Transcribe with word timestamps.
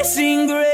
amazing 0.00 0.46
grace. 0.46 0.69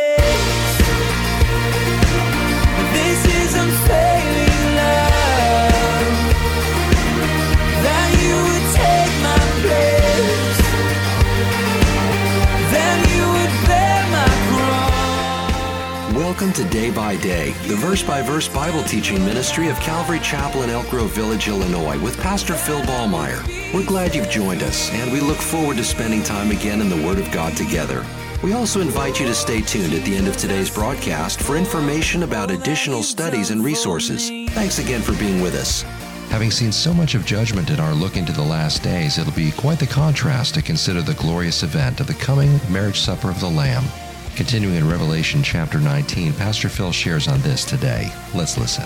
Welcome 16.39 16.65
to 16.65 16.69
Day 16.69 16.91
by 16.91 17.17
Day, 17.17 17.53
the 17.67 17.77
verse 17.77 18.03
by 18.03 18.21
verse 18.21 18.47
Bible 18.47 18.83
teaching 18.83 19.25
ministry 19.25 19.69
of 19.69 19.81
Calvary 19.81 20.21
Chapel 20.21 20.65
in 20.65 20.69
Elk 20.69 20.87
Grove 20.91 21.13
Village, 21.13 21.49
Illinois, 21.49 21.99
with 22.03 22.21
Pastor 22.21 22.53
Phil 22.53 22.83
Ballmaier. 22.83 23.43
We're 23.73 23.87
glad 23.87 24.15
you've 24.15 24.29
joined 24.29 24.63
us, 24.63 24.91
and 24.93 25.11
we 25.11 25.21
look 25.21 25.39
forward 25.39 25.79
to 25.79 25.83
spending 25.85 26.23
time 26.23 26.51
again 26.51 26.83
in 26.83 26.91
the 26.91 27.07
Word 27.07 27.19
of 27.19 27.33
God 27.33 27.57
together. 27.57 28.05
We 28.43 28.53
also 28.53 28.83
invite 28.83 29.19
you 29.19 29.25
to 29.25 29.35
stay 29.35 29.63
tuned 29.63 29.95
at 29.95 30.05
the 30.05 30.15
end 30.15 30.29
of 30.29 30.37
today's 30.37 30.69
broadcast 30.69 31.41
for 31.41 31.57
information 31.57 32.23
about 32.23 32.51
additional 32.51 33.03
studies 33.03 33.51
and 33.51 33.65
resources. 33.65 34.29
Thanks 34.53 34.79
again 34.79 35.01
for 35.01 35.15
being 35.15 35.41
with 35.41 35.55
us. 35.55 35.85
Having 36.29 36.51
seen 36.51 36.71
so 36.71 36.93
much 36.93 37.15
of 37.15 37.25
judgment 37.25 37.71
in 37.71 37.81
our 37.81 37.95
look 37.95 38.19
into 38.19 38.33
the 38.33 38.43
last 38.43 38.83
days, 38.83 39.17
it'll 39.17 39.33
be 39.33 39.53
quite 39.53 39.79
the 39.79 39.87
contrast 39.87 40.53
to 40.57 40.61
consider 40.61 41.01
the 41.01 41.15
glorious 41.15 41.63
event 41.63 41.99
of 42.01 42.07
the 42.07 42.15
coming 42.15 42.61
marriage 42.69 43.01
supper 43.01 43.31
of 43.31 43.41
the 43.41 43.49
Lamb. 43.49 43.87
Continuing 44.37 44.75
in 44.75 44.87
Revelation 44.87 45.43
chapter 45.43 45.81
19, 45.81 46.35
Pastor 46.35 46.69
Phil 46.69 46.93
shares 46.93 47.27
on 47.27 47.41
this 47.41 47.65
today. 47.65 48.13
Let's 48.35 48.59
listen. 48.59 48.85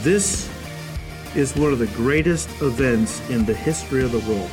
This 0.00 0.50
is 1.36 1.54
one 1.54 1.72
of 1.72 1.78
the 1.78 1.86
greatest 1.86 2.48
events 2.60 3.20
in 3.30 3.44
the 3.44 3.54
history 3.54 4.02
of 4.02 4.10
the 4.10 4.18
world 4.30 4.50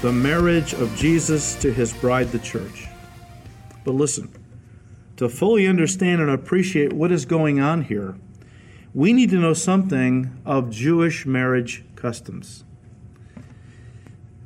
the 0.00 0.12
marriage 0.12 0.74
of 0.74 0.94
Jesus 0.94 1.56
to 1.56 1.72
his 1.72 1.92
bride, 1.92 2.28
the 2.30 2.38
church. 2.38 2.86
But 3.84 3.96
listen, 3.96 4.32
to 5.16 5.28
fully 5.28 5.66
understand 5.66 6.20
and 6.20 6.30
appreciate 6.30 6.92
what 6.92 7.10
is 7.10 7.24
going 7.24 7.58
on 7.58 7.82
here, 7.82 8.14
we 8.94 9.12
need 9.12 9.30
to 9.30 9.40
know 9.40 9.54
something 9.54 10.40
of 10.44 10.70
Jewish 10.70 11.26
marriage 11.26 11.84
customs. 11.96 12.62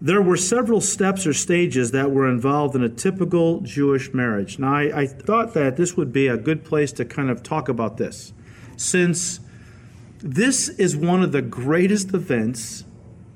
There 0.06 0.22
were 0.22 0.36
several 0.36 0.80
steps 0.80 1.26
or 1.26 1.32
stages 1.32 1.90
that 1.90 2.12
were 2.12 2.28
involved 2.28 2.76
in 2.76 2.84
a 2.84 2.88
typical 2.88 3.58
Jewish 3.62 4.14
marriage. 4.14 4.56
Now, 4.56 4.72
I, 4.72 5.00
I 5.00 5.06
thought 5.08 5.52
that 5.54 5.76
this 5.76 5.96
would 5.96 6.12
be 6.12 6.28
a 6.28 6.36
good 6.36 6.64
place 6.64 6.92
to 6.92 7.04
kind 7.04 7.28
of 7.28 7.42
talk 7.42 7.68
about 7.68 7.96
this, 7.96 8.32
since 8.76 9.40
this 10.18 10.68
is 10.68 10.96
one 10.96 11.24
of 11.24 11.32
the 11.32 11.42
greatest 11.42 12.14
events 12.14 12.84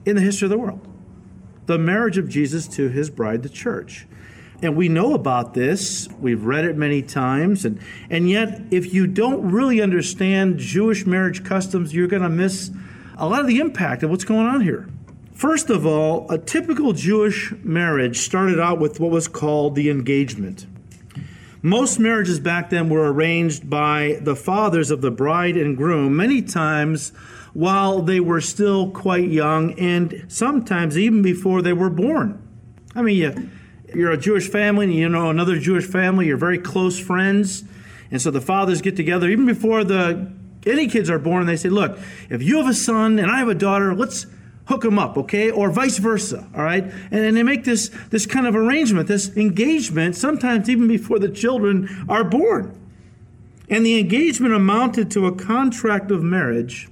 in 0.07 0.15
the 0.15 0.23
history 0.23 0.47
of 0.47 0.51
the 0.51 0.59
world 0.59 0.87
the 1.67 1.77
marriage 1.77 2.19
of 2.19 2.29
Jesus 2.29 2.69
to 2.69 2.89
his 2.89 3.11
bride, 3.11 3.43
the 3.43 3.49
church. 3.49 4.07
And 4.63 4.77
we 4.77 4.89
know 4.89 5.15
about 5.15 5.55
this, 5.55 6.09
we've 6.21 6.45
read 6.45 6.65
it 6.65 6.77
many 6.77 7.03
times, 7.03 7.65
and, 7.65 7.81
and 8.09 8.31
yet, 8.31 8.61
if 8.71 8.95
you 8.95 9.09
don't 9.09 9.51
really 9.51 9.83
understand 9.83 10.59
Jewish 10.59 11.05
marriage 11.05 11.43
customs, 11.43 11.93
you're 11.93 12.07
going 12.07 12.23
to 12.23 12.29
miss 12.29 12.71
a 13.19 13.27
lot 13.29 13.41
of 13.41 13.49
the 13.49 13.59
impact 13.59 14.05
of 14.05 14.11
what's 14.11 14.25
going 14.25 14.47
on 14.47 14.61
here. 14.61 14.89
First 15.41 15.71
of 15.71 15.87
all, 15.87 16.31
a 16.31 16.37
typical 16.37 16.93
Jewish 16.93 17.55
marriage 17.65 18.19
started 18.19 18.61
out 18.61 18.79
with 18.79 19.01
what 19.01 19.11
was 19.11 19.27
called 19.27 19.75
the 19.75 19.89
engagement. 19.89 20.67
Most 21.63 21.99
marriages 21.99 22.39
back 22.39 22.69
then 22.69 22.91
were 22.91 23.11
arranged 23.11 23.71
by 23.71 24.19
the 24.21 24.37
fathers 24.37 24.91
of 24.91 25.01
the 25.01 25.11
bride 25.11 25.57
and 25.57 25.79
groom, 25.79 26.15
many 26.15 26.43
times 26.43 27.15
while 27.55 28.03
they 28.03 28.21
were 28.21 28.43
still 28.43 28.91
quite 28.91 29.31
young 29.31 29.73
and 29.81 30.27
sometimes 30.29 30.99
even 30.99 31.23
before 31.23 31.63
they 31.63 31.73
were 31.73 31.89
born. 31.89 32.47
I 32.95 33.01
mean, 33.01 33.17
you, 33.17 33.51
you're 33.95 34.13
a 34.13 34.19
Jewish 34.19 34.47
family 34.47 34.85
and 34.85 34.95
you 34.95 35.09
know 35.09 35.31
another 35.31 35.59
Jewish 35.59 35.87
family, 35.87 36.27
you're 36.27 36.37
very 36.37 36.59
close 36.59 36.99
friends. 36.99 37.65
And 38.11 38.21
so 38.21 38.31
the 38.31 38.43
fathers 38.43 38.83
get 38.83 38.95
together 38.95 39.27
even 39.31 39.47
before 39.47 39.85
the 39.85 40.31
any 40.67 40.87
kids 40.87 41.09
are 41.09 41.19
born. 41.19 41.47
They 41.47 41.57
say, 41.57 41.71
"Look, 41.71 41.99
if 42.29 42.43
you 42.43 42.59
have 42.59 42.69
a 42.69 42.75
son 42.75 43.19
and 43.19 43.31
I 43.31 43.39
have 43.39 43.49
a 43.49 43.55
daughter, 43.55 43.95
let's 43.95 44.27
hook 44.71 44.83
them 44.83 45.01
up, 45.01 45.19
okay? 45.19 45.51
Or 45.51 45.69
vice 45.69 45.99
versa, 45.99 46.49
all 46.55 46.63
right? 46.63 46.85
And, 46.85 47.25
and 47.25 47.37
they 47.37 47.43
make 47.43 47.65
this 47.65 47.91
this 48.11 48.25
kind 48.25 48.47
of 48.47 48.55
arrangement, 48.55 49.09
this 49.09 49.37
engagement, 49.37 50.15
sometimes 50.15 50.71
even 50.71 50.87
before 50.87 51.19
the 51.19 51.29
children 51.29 52.07
are 52.09 52.23
born. 52.23 52.79
And 53.69 53.85
the 53.85 53.99
engagement 53.99 54.55
amounted 54.55 55.11
to 55.11 55.27
a 55.27 55.35
contract 55.35 56.13
of 56.13 56.23
marriage 56.23 56.89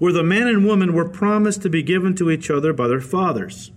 where 0.00 0.12
the 0.12 0.24
man 0.24 0.48
and 0.48 0.66
woman 0.66 0.92
were 0.92 1.08
promised 1.08 1.62
to 1.62 1.70
be 1.70 1.84
given 1.84 2.16
to 2.16 2.32
each 2.32 2.50
other 2.50 2.72
by 2.72 2.88
their 2.88 3.00
fathers. 3.00 3.70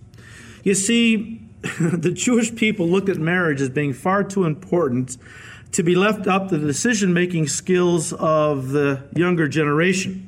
You 0.64 0.74
see, 0.74 1.40
the 1.80 2.10
Jewish 2.10 2.54
people 2.56 2.88
looked 2.88 3.08
at 3.08 3.18
marriage 3.18 3.60
as 3.60 3.70
being 3.70 3.92
far 3.92 4.24
too 4.24 4.44
important 4.44 5.16
to 5.72 5.84
be 5.84 5.94
left 5.94 6.26
up 6.26 6.48
to 6.48 6.58
the 6.58 6.66
decision 6.66 7.12
making 7.12 7.46
skills 7.46 8.12
of 8.14 8.70
the 8.70 9.04
younger 9.14 9.46
generation. 9.46 10.27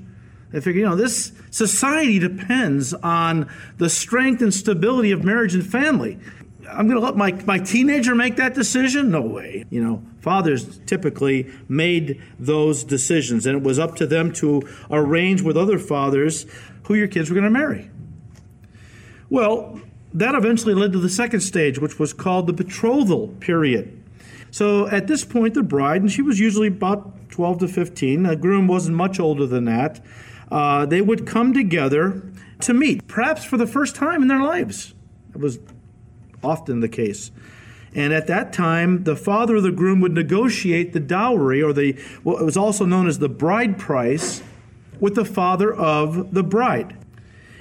They 0.51 0.61
figure, 0.61 0.81
you 0.81 0.89
know, 0.89 0.97
this 0.97 1.33
society 1.51 2.19
depends 2.19 2.93
on 2.95 3.49
the 3.79 3.89
strength 3.89 4.43
and 4.43 4.53
stability 4.53 5.13
of 5.13 5.25
marriage 5.25 5.55
and 5.55 5.65
family. 5.65 6.19
I'm 6.69 6.87
going 6.89 7.01
to 7.01 7.05
let 7.05 7.17
my, 7.17 7.33
my 7.47 7.59
teenager 7.59 8.15
make 8.15 8.37
that 8.37 8.55
decision? 8.55 9.11
No 9.11 9.23
way. 9.23 9.65
You 9.71 9.83
know, 9.83 10.03
fathers 10.21 10.79
typically 10.87 11.53
made 11.69 12.23
those 12.39 12.85
decisions, 12.85 13.47
and 13.47 13.57
it 13.57 13.63
was 13.63 13.79
up 13.79 13.97
to 13.97 14.07
them 14.07 14.33
to 14.35 14.63
arrange 14.91 15.43
with 15.43 15.57
other 15.57 15.79
fathers 15.79 16.47
who 16.85 16.95
your 16.95 17.09
kids 17.09 17.31
were 17.31 17.35
going 17.35 17.45
to 17.45 17.51
marry. 17.51 17.91
Well, 19.29 19.81
that 20.15 20.35
eventually 20.35 20.75
led 20.75 20.93
to 20.93 20.99
the 20.99 21.09
second 21.09 21.41
stage, 21.41 21.79
which 21.79 21.99
was 21.99 22.13
called 22.13 22.47
the 22.47 22.53
betrothal 22.53 23.29
period. 23.41 23.97
So 24.51 24.89
at 24.89 25.07
this 25.07 25.25
point, 25.25 25.55
the 25.55 25.63
bride, 25.63 26.03
and 26.03 26.11
she 26.11 26.23
was 26.23 26.41
usually 26.41 26.69
about 26.69 27.31
12 27.31 27.61
to 27.61 27.69
15, 27.69 28.25
the 28.25 28.37
groom 28.37 28.67
wasn't 28.67 28.97
much 28.97 29.21
older 29.21 29.47
than 29.47 29.65
that, 29.67 30.01
uh, 30.51 30.87
they 30.87 31.01
would 31.01 31.27
come 31.27 31.53
together 31.53 32.23
to 32.61 32.75
meet, 32.75 33.07
perhaps 33.07 33.45
for 33.45 33.57
the 33.57 33.67
first 33.67 33.95
time 33.95 34.23
in 34.23 34.29
their 34.29 34.43
lives. 34.43 34.95
It 35.35 35.39
was 35.39 35.59
often 36.43 36.81
the 36.81 36.89
case. 36.89 37.31
And 37.95 38.13
at 38.13 38.27
that 38.29 38.53
time, 38.53 39.05
the 39.05 39.17
father 39.17 39.57
of 39.57 39.63
the 39.63 39.73
groom 39.73 40.01
would 40.01 40.13
negotiate 40.13 40.93
the 40.93 41.01
dowry, 41.01 41.63
or 41.63 41.73
the 41.73 41.93
what 42.23 42.45
was 42.45 42.57
also 42.57 42.85
known 42.85 43.09
as 43.09 43.19
the 43.19 43.29
bride 43.29 43.79
price, 43.79 44.43
with 45.01 45.15
the 45.15 45.25
father 45.25 45.73
of 45.75 46.33
the 46.33 46.43
bride. 46.43 46.97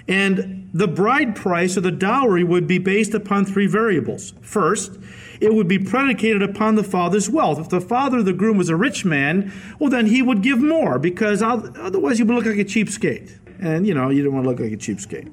And 0.09 0.69
the 0.73 0.87
bride 0.87 1.35
price 1.35 1.77
or 1.77 1.81
the 1.81 1.91
dowry 1.91 2.43
would 2.43 2.67
be 2.67 2.79
based 2.79 3.13
upon 3.13 3.45
three 3.45 3.67
variables. 3.67 4.33
First, 4.41 4.97
it 5.39 5.53
would 5.53 5.67
be 5.67 5.77
predicated 5.77 6.41
upon 6.41 6.75
the 6.75 6.83
father's 6.83 7.29
wealth. 7.29 7.59
If 7.59 7.69
the 7.69 7.79
father 7.79 8.17
of 8.17 8.25
the 8.25 8.33
groom 8.33 8.57
was 8.57 8.69
a 8.69 8.75
rich 8.75 9.05
man, 9.05 9.53
well, 9.77 9.91
then 9.91 10.07
he 10.07 10.21
would 10.21 10.41
give 10.41 10.59
more 10.59 10.97
because 10.97 11.41
otherwise 11.43 12.17
you 12.17 12.25
would 12.25 12.35
look 12.35 12.45
like 12.45 12.57
a 12.57 12.65
cheapskate. 12.65 13.37
And, 13.61 13.85
you 13.85 13.93
know, 13.93 14.09
you 14.09 14.23
don't 14.23 14.33
want 14.33 14.45
to 14.45 14.49
look 14.49 14.59
like 14.59 14.71
a 14.71 14.77
cheapskate. 14.77 15.31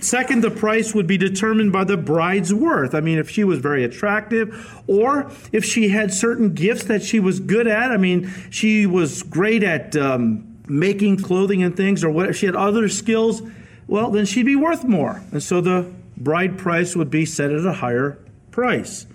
Second, 0.00 0.42
the 0.42 0.50
price 0.50 0.94
would 0.94 1.06
be 1.06 1.18
determined 1.18 1.72
by 1.72 1.84
the 1.84 1.96
bride's 1.96 2.52
worth. 2.54 2.94
I 2.94 3.00
mean, 3.00 3.18
if 3.18 3.28
she 3.30 3.44
was 3.44 3.58
very 3.58 3.84
attractive 3.84 4.82
or 4.86 5.30
if 5.52 5.64
she 5.64 5.88
had 5.88 6.12
certain 6.12 6.54
gifts 6.54 6.84
that 6.84 7.02
she 7.02 7.20
was 7.20 7.40
good 7.40 7.66
at. 7.66 7.90
I 7.90 7.96
mean, 7.98 8.30
she 8.50 8.86
was 8.86 9.22
great 9.22 9.62
at 9.62 9.96
um, 9.96 10.58
making 10.68 11.18
clothing 11.18 11.62
and 11.62 11.76
things 11.76 12.02
or 12.02 12.32
she 12.32 12.46
had 12.46 12.56
other 12.56 12.88
skills, 12.88 13.42
well, 13.90 14.08
then 14.12 14.24
she'd 14.24 14.46
be 14.46 14.54
worth 14.54 14.84
more. 14.84 15.20
And 15.32 15.42
so 15.42 15.60
the 15.60 15.92
bride 16.16 16.56
price 16.56 16.94
would 16.94 17.10
be 17.10 17.26
set 17.26 17.50
at 17.50 17.66
a 17.66 17.72
higher 17.72 18.18
price. 18.52 19.08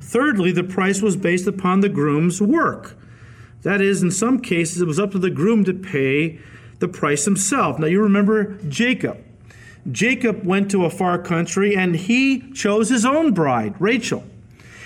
Thirdly, 0.00 0.52
the 0.52 0.62
price 0.62 1.00
was 1.00 1.16
based 1.16 1.46
upon 1.46 1.80
the 1.80 1.88
groom's 1.88 2.42
work. 2.42 2.94
That 3.62 3.80
is, 3.80 4.02
in 4.02 4.10
some 4.10 4.40
cases, 4.40 4.82
it 4.82 4.86
was 4.86 5.00
up 5.00 5.12
to 5.12 5.18
the 5.18 5.30
groom 5.30 5.64
to 5.64 5.72
pay 5.72 6.38
the 6.78 6.88
price 6.88 7.24
himself. 7.24 7.78
Now, 7.78 7.86
you 7.86 8.02
remember 8.02 8.58
Jacob. 8.68 9.16
Jacob 9.90 10.44
went 10.44 10.70
to 10.72 10.84
a 10.84 10.90
far 10.90 11.18
country 11.18 11.74
and 11.74 11.96
he 11.96 12.52
chose 12.52 12.90
his 12.90 13.06
own 13.06 13.32
bride, 13.32 13.80
Rachel. 13.80 14.24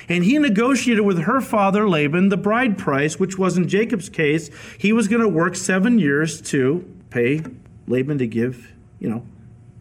And 0.08 0.22
he 0.22 0.38
negotiated 0.38 1.04
with 1.04 1.22
her 1.22 1.40
father, 1.40 1.88
Laban, 1.88 2.28
the 2.28 2.36
bride 2.36 2.78
price, 2.78 3.18
which 3.18 3.36
was 3.36 3.58
in 3.58 3.66
Jacob's 3.66 4.08
case, 4.08 4.50
he 4.78 4.92
was 4.92 5.08
going 5.08 5.22
to 5.22 5.28
work 5.28 5.56
seven 5.56 5.98
years 5.98 6.40
to 6.42 6.88
pay 7.10 7.42
Laban 7.88 8.18
to 8.18 8.26
give, 8.28 8.75
you 8.98 9.08
know, 9.08 9.24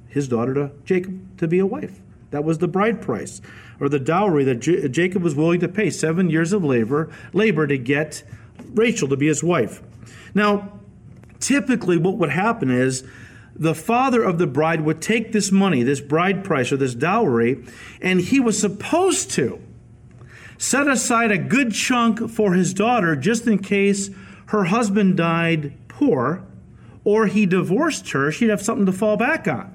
his 0.07 0.27
daughter 0.27 0.53
to 0.53 0.71
Jacob 0.83 1.37
to 1.37 1.47
be 1.47 1.59
a 1.59 1.65
wife. 1.65 1.99
That 2.31 2.43
was 2.43 2.57
the 2.57 2.67
bride 2.67 3.01
price, 3.01 3.41
or 3.79 3.89
the 3.89 3.99
dowry 3.99 4.43
that 4.45 4.55
J- 4.55 4.87
Jacob 4.89 5.23
was 5.23 5.35
willing 5.35 5.59
to 5.61 5.67
pay, 5.67 5.89
seven 5.89 6.29
years 6.29 6.53
of 6.53 6.63
labor, 6.63 7.09
labor 7.33 7.67
to 7.67 7.77
get 7.77 8.23
Rachel 8.73 9.07
to 9.09 9.17
be 9.17 9.27
his 9.27 9.43
wife. 9.43 9.81
Now, 10.33 10.79
typically 11.39 11.97
what 11.97 12.17
would 12.17 12.29
happen 12.29 12.69
is 12.69 13.03
the 13.55 13.75
father 13.75 14.21
of 14.23 14.37
the 14.37 14.47
bride 14.47 14.81
would 14.81 15.01
take 15.01 15.31
this 15.31 15.51
money, 15.51 15.83
this 15.83 16.01
bride 16.01 16.43
price 16.43 16.71
or 16.71 16.77
this 16.77 16.93
dowry, 16.93 17.63
and 18.01 18.19
he 18.19 18.39
was 18.39 18.59
supposed 18.59 19.31
to 19.31 19.61
set 20.57 20.87
aside 20.87 21.31
a 21.31 21.37
good 21.37 21.73
chunk 21.73 22.29
for 22.29 22.53
his 22.53 22.73
daughter 22.73 23.15
just 23.15 23.47
in 23.47 23.59
case 23.59 24.09
her 24.47 24.65
husband 24.65 25.17
died 25.17 25.73
poor 25.87 26.45
or 27.05 27.27
he 27.27 27.45
divorced 27.45 28.11
her, 28.11 28.31
she'd 28.31 28.49
have 28.49 28.61
something 28.61 28.85
to 28.87 28.91
fall 28.91 29.15
back 29.15 29.47
on. 29.47 29.71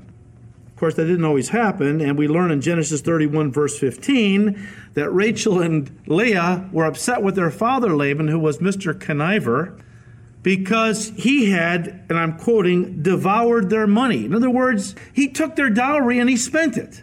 Of 0.66 0.76
course, 0.76 0.94
that 0.96 1.04
didn't 1.04 1.24
always 1.24 1.50
happen, 1.50 2.00
and 2.00 2.18
we 2.18 2.26
learn 2.26 2.50
in 2.50 2.60
Genesis 2.60 3.00
31, 3.00 3.52
verse 3.52 3.78
15, 3.78 4.68
that 4.94 5.10
Rachel 5.10 5.60
and 5.60 5.98
Leah 6.06 6.68
were 6.72 6.84
upset 6.84 7.22
with 7.22 7.36
their 7.36 7.50
father 7.50 7.96
Laban, 7.96 8.28
who 8.28 8.38
was 8.38 8.58
Mr. 8.58 8.92
Conniver, 8.92 9.80
because 10.42 11.12
he 11.16 11.50
had, 11.50 12.04
and 12.08 12.18
I'm 12.18 12.38
quoting, 12.38 13.02
devoured 13.02 13.70
their 13.70 13.86
money. 13.86 14.24
In 14.24 14.34
other 14.34 14.50
words, 14.50 14.94
he 15.12 15.28
took 15.28 15.54
their 15.54 15.70
dowry 15.70 16.18
and 16.18 16.30
he 16.30 16.36
spent 16.36 16.76
it. 16.76 17.02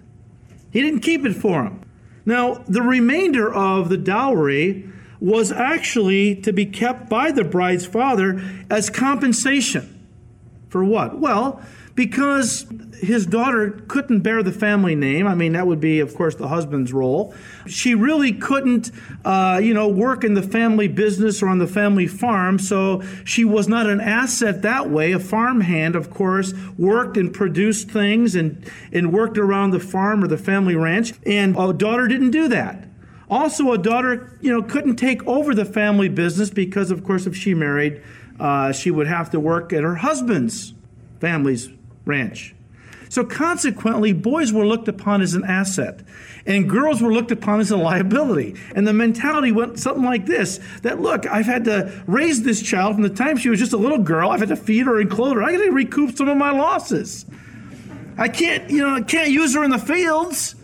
He 0.71 0.81
didn't 0.81 1.01
keep 1.01 1.23
it 1.25 1.35
for 1.35 1.63
them. 1.63 1.81
Now, 2.25 2.63
the 2.67 2.81
remainder 2.81 3.53
of 3.53 3.89
the 3.89 3.97
dowry 3.97 4.89
was 5.19 5.51
actually 5.51 6.35
to 6.41 6.51
be 6.51 6.65
kept 6.65 7.09
by 7.09 7.31
the 7.31 7.43
bride's 7.43 7.85
father 7.85 8.41
as 8.69 8.89
compensation. 8.89 9.96
For 10.69 10.83
what? 10.83 11.17
Well, 11.19 11.61
because 11.95 12.67
his 12.99 13.25
daughter 13.25 13.71
couldn't 13.87 14.19
bear 14.19 14.43
the 14.43 14.51
family 14.51 14.95
name. 14.95 15.25
I 15.25 15.33
mean, 15.33 15.53
that 15.53 15.65
would 15.65 15.79
be, 15.79 15.99
of 15.99 16.13
course, 16.13 16.35
the 16.35 16.47
husband's 16.47 16.93
role. 16.93 17.33
She 17.65 17.95
really 17.95 18.33
couldn't, 18.33 18.91
uh, 19.25 19.59
you 19.63 19.73
know, 19.73 19.87
work 19.87 20.23
in 20.23 20.33
the 20.33 20.43
family 20.43 20.87
business 20.87 21.41
or 21.41 21.47
on 21.47 21.57
the 21.57 21.67
family 21.67 22.05
farm, 22.05 22.59
so 22.59 23.01
she 23.23 23.45
was 23.45 23.67
not 23.67 23.87
an 23.87 23.99
asset 23.99 24.61
that 24.61 24.89
way. 24.89 25.11
A 25.11 25.19
farmhand, 25.19 25.95
of 25.95 26.11
course, 26.11 26.53
worked 26.77 27.17
and 27.17 27.33
produced 27.33 27.89
things 27.89 28.35
and, 28.35 28.69
and 28.91 29.11
worked 29.11 29.37
around 29.37 29.71
the 29.71 29.79
farm 29.79 30.23
or 30.23 30.27
the 30.27 30.37
family 30.37 30.75
ranch, 30.75 31.13
and 31.25 31.55
a 31.57 31.73
daughter 31.73 32.07
didn't 32.07 32.31
do 32.31 32.47
that. 32.47 32.87
Also, 33.29 33.73
a 33.73 33.77
daughter, 33.77 34.37
you 34.39 34.51
know, 34.51 34.61
couldn't 34.61 34.95
take 34.95 35.25
over 35.27 35.53
the 35.53 35.65
family 35.65 36.07
business 36.07 36.49
because, 36.49 36.91
of 36.91 37.03
course, 37.03 37.25
if 37.25 37.35
she 37.35 37.53
married, 37.53 38.01
uh, 38.39 38.71
she 38.71 38.91
would 38.91 39.07
have 39.07 39.29
to 39.31 39.39
work 39.39 39.73
at 39.73 39.83
her 39.83 39.95
husband's 39.95 40.73
family's 41.19 41.69
ranch. 42.05 42.55
So 43.09 43.23
consequently, 43.23 44.11
boys 44.11 44.51
were 44.51 44.65
looked 44.65 44.87
upon 44.87 45.21
as 45.21 45.33
an 45.33 45.45
asset, 45.45 46.01
and 46.45 46.69
girls 46.69 47.01
were 47.01 47.13
looked 47.13 47.31
upon 47.31 47.61
as 47.61 47.71
a 47.71 47.77
liability. 47.77 48.55
And 48.75 48.85
the 48.85 48.93
mentality 48.93 49.51
went 49.51 49.79
something 49.79 50.03
like 50.03 50.25
this: 50.25 50.59
that 50.81 50.99
look, 50.99 51.25
I've 51.25 51.45
had 51.45 51.65
to 51.65 52.03
raise 52.05 52.43
this 52.43 52.61
child 52.61 52.95
from 52.95 53.03
the 53.03 53.09
time 53.09 53.37
she 53.37 53.49
was 53.49 53.59
just 53.59 53.73
a 53.73 53.77
little 53.77 53.99
girl. 53.99 54.29
I've 54.29 54.41
had 54.41 54.49
to 54.49 54.55
feed 54.55 54.85
her 54.85 54.99
and 54.99 55.09
clothe 55.09 55.35
her. 55.35 55.43
I 55.43 55.53
got 55.53 55.63
to 55.63 55.71
recoup 55.71 56.17
some 56.17 56.27
of 56.27 56.37
my 56.37 56.51
losses. 56.51 57.25
I 58.17 58.29
can't, 58.29 58.69
you 58.69 58.79
know, 58.79 58.95
I 58.95 59.01
can't 59.01 59.29
use 59.29 59.53
her 59.53 59.63
in 59.63 59.69
the 59.69 59.77
fields. 59.77 60.55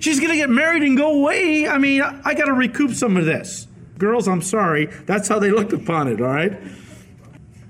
She's 0.00 0.18
going 0.18 0.32
to 0.32 0.36
get 0.36 0.50
married 0.50 0.82
and 0.82 0.96
go 0.96 1.12
away. 1.20 1.68
I 1.68 1.78
mean, 1.78 2.02
I 2.02 2.34
got 2.34 2.46
to 2.46 2.52
recoup 2.52 2.92
some 2.92 3.16
of 3.16 3.24
this. 3.24 3.66
Girls, 3.98 4.26
I'm 4.26 4.42
sorry. 4.42 4.86
That's 5.06 5.28
how 5.28 5.38
they 5.38 5.50
looked 5.50 5.72
upon 5.72 6.08
it, 6.08 6.20
all 6.20 6.26
right? 6.26 6.58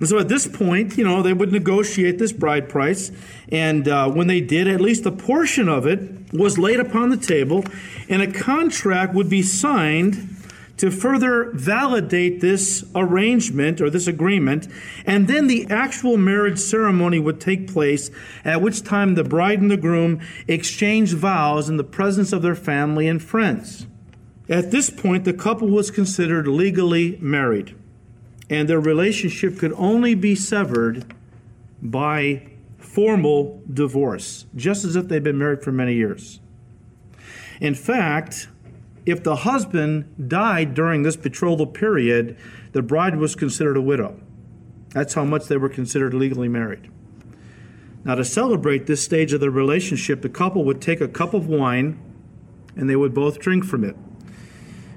And 0.00 0.08
so 0.08 0.19
at 0.19 0.29
this 0.29 0.46
point, 0.46 0.99
you 0.99 1.05
know, 1.05 1.23
they 1.23 1.32
would 1.32 1.52
negotiate 1.52 2.19
this 2.19 2.32
bride 2.32 2.69
price. 2.69 3.12
And 3.50 3.87
uh, 3.88 4.11
when 4.11 4.26
they 4.26 4.41
did, 4.41 4.67
at 4.67 4.81
least 4.81 5.06
a 5.06 5.12
portion 5.12 5.69
of 5.69 5.87
it 5.87 6.32
was 6.32 6.58
laid 6.58 6.81
upon 6.81 7.11
the 7.11 7.17
table, 7.17 7.64
and 8.08 8.20
a 8.20 8.31
contract 8.31 9.14
would 9.14 9.31
be 9.31 9.43
signed 9.43 10.31
to 10.76 10.91
further 10.91 11.52
validate 11.52 12.41
this 12.41 12.85
arrangement 12.96 13.81
or 13.81 13.88
this 13.88 14.08
agreement. 14.08 14.67
And 15.06 15.29
then 15.29 15.46
the 15.46 15.67
actual 15.70 16.17
marriage 16.17 16.58
ceremony 16.58 17.20
would 17.20 17.41
take 17.41 17.73
place, 17.73 18.11
at 18.44 18.61
which 18.61 18.82
time 18.82 19.14
the 19.14 19.23
bride 19.23 19.61
and 19.61 19.70
the 19.70 19.76
groom 19.76 20.20
exchanged 20.49 21.14
vows 21.14 21.69
in 21.69 21.76
the 21.76 21.85
presence 21.85 22.32
of 22.32 22.43
their 22.43 22.56
family 22.56 23.06
and 23.06 23.23
friends. 23.23 23.87
At 24.49 24.73
this 24.73 24.91
point, 24.91 25.25
the 25.25 25.32
couple 25.32 25.69
was 25.69 25.93
considered 25.93 26.49
legally 26.49 27.17
married 27.20 27.76
and 28.50 28.69
their 28.69 28.81
relationship 28.81 29.58
could 29.58 29.73
only 29.76 30.14
be 30.14 30.35
severed 30.35 31.14
by 31.81 32.46
formal 32.79 33.62
divorce, 33.73 34.46
just 34.55 34.85
as 34.85 34.96
if 34.96 35.08
they'd 35.08 35.23
been 35.23 35.38
married 35.38 35.62
for 35.62 35.73
many 35.73 35.94
years. 35.94 36.41
In 37.61 37.75
fact, 37.75 38.49
if 39.06 39.23
the 39.23 39.37
husband 39.37 40.29
died 40.29 40.75
during 40.75 41.02
this 41.02 41.17
betrothal 41.17 41.67
period, 41.67 42.37
the 42.73 42.82
bride 42.82 43.17
was 43.17 43.35
considered 43.35 43.76
a 43.76 43.82
widow. 43.82 44.20
That's 44.91 45.14
how 45.14 45.25
much 45.25 45.46
they 45.46 45.56
were 45.56 45.69
considered 45.69 46.14
legally 46.14 46.49
married. 46.49 46.91
Now, 48.05 48.14
to 48.14 48.25
celebrate 48.25 48.87
this 48.87 49.02
stage 49.02 49.32
of 49.32 49.41
the 49.41 49.50
relationship, 49.50 50.23
the 50.23 50.29
couple 50.29 50.64
would 50.64 50.81
take 50.81 51.00
a 51.00 51.08
cup 51.08 51.35
of 51.35 51.49
wine 51.49 51.99
and 52.76 52.88
they 52.88 52.96
would 52.96 53.14
both 53.14 53.38
drink 53.38 53.64
from 53.64 53.85
it 53.85 53.96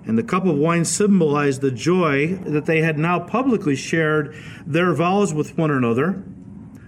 and 0.07 0.17
the 0.17 0.23
cup 0.23 0.45
of 0.45 0.55
wine 0.55 0.85
symbolized 0.85 1.61
the 1.61 1.71
joy 1.71 2.35
that 2.45 2.65
they 2.65 2.81
had 2.81 2.97
now 2.97 3.19
publicly 3.19 3.75
shared 3.75 4.35
their 4.65 4.93
vows 4.93 5.33
with 5.33 5.57
one 5.57 5.69
another. 5.69 6.23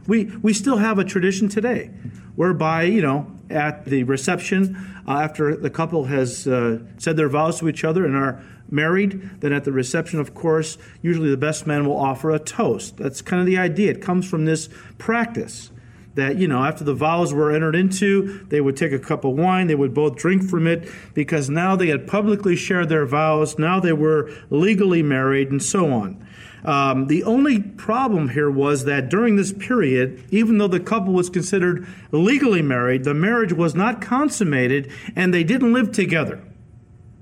We, 0.07 0.25
we 0.41 0.53
still 0.53 0.77
have 0.77 0.97
a 0.97 1.03
tradition 1.03 1.49
today 1.49 1.91
whereby, 2.35 2.83
you 2.83 3.01
know, 3.01 3.27
at 3.49 3.85
the 3.85 4.03
reception, 4.03 5.03
uh, 5.07 5.19
after 5.19 5.55
the 5.55 5.69
couple 5.69 6.05
has 6.05 6.47
uh, 6.47 6.79
said 6.97 7.17
their 7.17 7.29
vows 7.29 7.59
to 7.59 7.67
each 7.67 7.83
other 7.83 8.05
and 8.05 8.15
are 8.15 8.41
married, 8.71 9.41
then 9.41 9.51
at 9.51 9.65
the 9.65 9.71
reception, 9.71 10.19
of 10.19 10.33
course, 10.33 10.77
usually 11.01 11.29
the 11.29 11.37
best 11.37 11.67
man 11.67 11.85
will 11.85 11.97
offer 11.97 12.31
a 12.31 12.39
toast. 12.39 12.97
That's 12.97 13.21
kind 13.21 13.41
of 13.41 13.45
the 13.45 13.57
idea. 13.57 13.91
It 13.91 14.01
comes 14.01 14.29
from 14.29 14.45
this 14.45 14.69
practice 14.97 15.71
that, 16.15 16.37
you 16.37 16.47
know, 16.47 16.63
after 16.63 16.83
the 16.83 16.93
vows 16.93 17.33
were 17.33 17.51
entered 17.51 17.75
into, 17.75 18.45
they 18.49 18.61
would 18.61 18.75
take 18.75 18.91
a 18.91 18.99
cup 18.99 19.23
of 19.23 19.35
wine, 19.35 19.67
they 19.67 19.75
would 19.75 19.93
both 19.93 20.15
drink 20.15 20.49
from 20.49 20.67
it 20.67 20.89
because 21.13 21.49
now 21.49 21.75
they 21.75 21.87
had 21.87 22.07
publicly 22.07 22.55
shared 22.55 22.89
their 22.89 23.05
vows, 23.05 23.57
now 23.59 23.79
they 23.79 23.93
were 23.93 24.31
legally 24.49 25.03
married, 25.03 25.51
and 25.51 25.61
so 25.61 25.91
on. 25.91 26.25
Um, 26.65 27.07
the 27.07 27.23
only 27.23 27.61
problem 27.61 28.29
here 28.29 28.51
was 28.51 28.85
that 28.85 29.09
during 29.09 29.35
this 29.35 29.53
period, 29.53 30.23
even 30.29 30.57
though 30.57 30.67
the 30.67 30.79
couple 30.79 31.13
was 31.13 31.29
considered 31.29 31.87
legally 32.11 32.61
married, 32.61 33.05
the 33.05 33.13
marriage 33.13 33.53
was 33.53 33.75
not 33.75 34.01
consummated 34.01 34.91
and 35.15 35.33
they 35.33 35.43
didn't 35.43 35.73
live 35.73 35.91
together. 35.91 36.43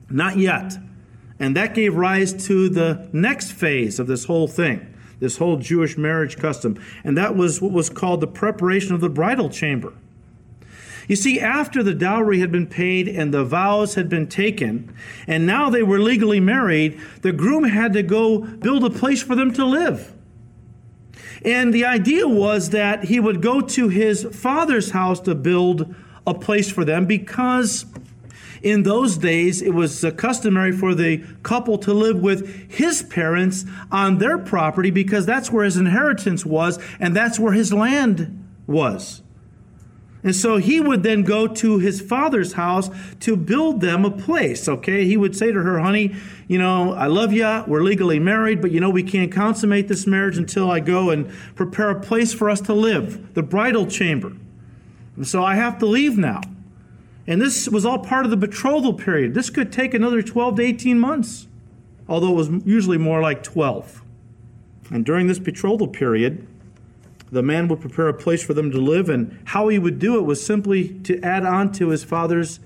Not 0.09 0.37
yet. 0.37 0.77
And 1.39 1.55
that 1.55 1.75
gave 1.75 1.95
rise 1.95 2.47
to 2.47 2.67
the 2.67 3.07
next 3.13 3.51
phase 3.51 3.99
of 3.99 4.07
this 4.07 4.25
whole 4.25 4.47
thing 4.47 4.93
this 5.19 5.37
whole 5.37 5.57
Jewish 5.57 5.97
marriage 5.97 6.37
custom. 6.37 6.79
And 7.03 7.17
that 7.17 7.35
was 7.35 7.61
what 7.61 7.71
was 7.71 7.89
called 7.89 8.21
the 8.21 8.27
preparation 8.27 8.93
of 8.93 9.01
the 9.01 9.09
bridal 9.09 9.49
chamber. 9.49 9.93
You 11.07 11.15
see, 11.15 11.39
after 11.39 11.81
the 11.81 11.93
dowry 11.93 12.39
had 12.39 12.51
been 12.51 12.67
paid 12.67 13.07
and 13.07 13.33
the 13.33 13.45
vows 13.45 13.95
had 13.95 14.09
been 14.09 14.27
taken, 14.27 14.93
and 15.25 15.47
now 15.47 15.69
they 15.69 15.83
were 15.83 15.99
legally 15.99 16.41
married, 16.41 16.99
the 17.21 17.31
groom 17.31 17.63
had 17.63 17.93
to 17.93 18.03
go 18.03 18.39
build 18.39 18.83
a 18.83 18.89
place 18.89 19.23
for 19.23 19.33
them 19.33 19.53
to 19.53 19.63
live. 19.63 20.13
And 21.45 21.73
the 21.73 21.85
idea 21.85 22.27
was 22.27 22.71
that 22.71 23.05
he 23.05 23.19
would 23.19 23.41
go 23.41 23.61
to 23.61 23.87
his 23.87 24.25
father's 24.33 24.91
house 24.91 25.21
to 25.21 25.35
build 25.35 25.95
a 26.25 26.33
place 26.33 26.69
for 26.69 26.83
them 26.83 27.05
because 27.05 27.85
in 28.61 28.83
those 28.83 29.17
days, 29.17 29.61
it 29.61 29.73
was 29.73 30.05
customary 30.17 30.71
for 30.71 30.95
the 30.95 31.23
couple 31.43 31.77
to 31.79 31.93
live 31.93 32.19
with 32.19 32.71
his 32.71 33.03
parents 33.03 33.65
on 33.91 34.17
their 34.17 34.37
property 34.37 34.91
because 34.91 35.25
that's 35.25 35.51
where 35.51 35.65
his 35.65 35.77
inheritance 35.77 36.45
was 36.45 36.79
and 36.99 37.15
that's 37.15 37.39
where 37.39 37.53
his 37.53 37.73
land 37.73 38.45
was. 38.65 39.21
And 40.23 40.35
so 40.35 40.57
he 40.57 40.81
would 40.81 41.03
then 41.03 41.23
go 41.23 41.47
to 41.47 41.77
his 41.77 42.01
father's 42.01 42.53
house 42.53 42.89
to 43.21 43.37
build 43.37 43.81
them 43.81 44.03
a 44.03 44.11
place, 44.11 44.67
okay? 44.67 45.05
He 45.05 45.15
would 45.15 45.35
say 45.35 45.51
to 45.51 45.61
her, 45.61 45.79
honey, 45.79 46.15
you 46.47 46.57
know, 46.57 46.93
I 46.93 47.05
love 47.05 47.31
you. 47.31 47.63
We're 47.67 47.83
legally 47.83 48.19
married, 48.19 48.61
but 48.61 48.71
you 48.71 48.79
know, 48.79 48.89
we 48.89 49.03
can't 49.03 49.31
consummate 49.31 49.87
this 49.87 50.07
marriage 50.07 50.37
until 50.37 50.71
I 50.71 50.79
go 50.79 51.11
and 51.11 51.31
prepare 51.55 51.91
a 51.91 51.99
place 51.99 52.33
for 52.33 52.49
us 52.49 52.59
to 52.61 52.73
live, 52.73 53.35
the 53.35 53.43
bridal 53.43 53.85
chamber. 53.85 54.33
And 55.15 55.27
so 55.27 55.43
I 55.43 55.55
have 55.55 55.77
to 55.79 55.85
leave 55.85 56.17
now. 56.17 56.41
And 57.27 57.41
this 57.41 57.67
was 57.67 57.85
all 57.85 57.99
part 57.99 58.25
of 58.25 58.31
the 58.31 58.37
betrothal 58.37 58.93
period. 58.93 59.33
This 59.33 59.49
could 59.49 59.71
take 59.71 59.93
another 59.93 60.21
12 60.21 60.55
to 60.55 60.61
18 60.63 60.97
months, 60.97 61.47
although 62.07 62.31
it 62.31 62.35
was 62.35 62.49
usually 62.65 62.97
more 62.97 63.21
like 63.21 63.43
12. 63.43 64.01
And 64.89 65.05
during 65.05 65.27
this 65.27 65.39
betrothal 65.39 65.89
period, 65.89 66.47
the 67.29 67.43
man 67.43 67.67
would 67.67 67.81
prepare 67.81 68.07
a 68.07 68.13
place 68.13 68.41
for 68.41 68.53
them 68.53 68.71
to 68.71 68.77
live, 68.77 69.09
and 69.09 69.37
how 69.45 69.67
he 69.67 69.77
would 69.77 69.99
do 69.99 70.17
it 70.17 70.21
was 70.21 70.45
simply 70.45 70.87
to 70.99 71.21
add 71.21 71.45
on 71.45 71.73
to 71.73 71.89
his 71.89 72.05
father's 72.05 72.61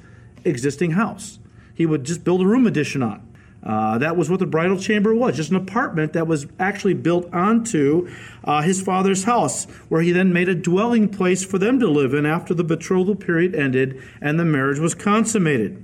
existing 0.46 0.92
house. 0.92 1.40
He 1.74 1.88
would 1.88 2.04
just 2.04 2.24
build 2.24 2.42
a 2.42 2.46
room 2.46 2.68
addition 2.68 3.02
on. 3.02 3.28
Uh, 3.64 3.98
that 4.00 4.18
was 4.18 4.30
what 4.30 4.40
the 4.40 4.46
bridal 4.46 4.78
chamber 4.78 5.14
was, 5.14 5.36
just 5.36 5.52
an 5.52 5.56
apartment 5.56 6.14
that 6.14 6.26
was 6.26 6.48
actually 6.60 6.96
built 6.96 7.32
onto 7.32 8.10
uh, 8.44 8.62
his 8.62 8.82
father's 8.82 9.26
house, 9.26 9.66
where 9.88 10.02
he 10.02 10.12
then 10.12 10.34
made 10.34 10.50
a 10.50 10.56
dwelling 10.56 11.08
place 11.08 11.46
for 11.46 11.60
them 11.60 11.80
to 11.80 11.88
live 11.88 12.14
in 12.14 12.26
after 12.26 12.54
the 12.54 12.64
betrothal 12.64 13.16
period 13.16 13.54
ended 13.54 14.02
and 14.20 14.40
the 14.40 14.46
marriage 14.46 14.80
was 14.80 14.96
consummated. 14.96 15.84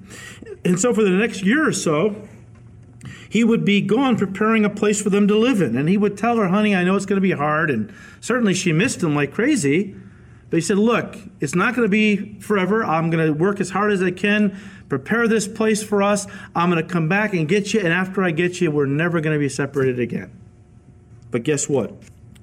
And 0.66 0.80
so, 0.80 0.94
for 0.94 1.04
the 1.04 1.12
next 1.12 1.44
year 1.44 1.68
or 1.68 1.74
so, 1.74 2.28
he 3.30 3.44
would 3.44 3.64
be 3.64 3.82
gone 3.82 4.18
preparing 4.18 4.66
a 4.66 4.70
place 4.70 5.02
for 5.02 5.10
them 5.10 5.28
to 5.28 5.38
live 5.38 5.62
in. 5.62 5.78
And 5.78 5.88
he 5.88 5.98
would 5.98 6.18
tell 6.18 6.38
her, 6.38 6.48
honey, 6.48 6.76
I 6.76 6.84
know 6.84 6.96
it's 6.96 7.06
going 7.06 7.18
to 7.18 7.22
be 7.22 7.32
hard. 7.32 7.70
And 7.70 7.94
certainly 8.22 8.54
she 8.54 8.72
missed 8.72 9.04
him 9.04 9.16
like 9.16 9.32
crazy. 9.34 9.96
But 10.50 10.58
he 10.58 10.62
said, 10.62 10.78
Look, 10.78 11.18
it's 11.42 11.56
not 11.56 11.76
going 11.76 11.86
to 11.86 11.92
be 11.92 12.40
forever. 12.40 12.84
I'm 12.84 13.10
going 13.10 13.26
to 13.26 13.34
work 13.34 13.60
as 13.60 13.72
hard 13.72 13.92
as 13.92 14.02
I 14.02 14.12
can 14.12 14.58
prepare 14.90 15.28
this 15.28 15.48
place 15.48 15.84
for 15.84 16.02
us. 16.02 16.28
I'm 16.56 16.70
going 16.70 16.84
to 16.84 16.92
come 16.92 17.08
back 17.08 17.34
and 17.34 17.48
get 17.48 17.74
you, 17.74 17.80
and 17.80 17.90
after 17.90 18.24
I 18.24 18.32
get 18.32 18.62
you, 18.62 18.72
we're 18.72 18.86
never 18.86 19.22
going 19.22 19.36
to 19.36 19.40
be 19.40 19.50
separated 19.50 20.00
again. 20.00 20.32
But 21.32 21.44
guess 21.44 21.68
what? 21.68 21.94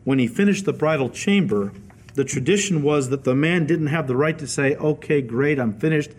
When 0.04 0.18
he 0.18 0.26
finished 0.26 0.64
the 0.64 0.72
bridal 0.72 1.08
chamber, 1.08 1.72
the 2.14 2.24
tradition 2.24 2.82
was 2.82 3.08
that 3.08 3.24
the 3.24 3.34
man 3.34 3.66
didn't 3.66 3.88
have 3.88 4.06
the 4.06 4.16
right 4.16 4.38
to 4.38 4.46
say, 4.46 4.76
okay, 4.76 5.22
great, 5.22 5.58
I'm 5.58 5.72
finished. 5.72 6.10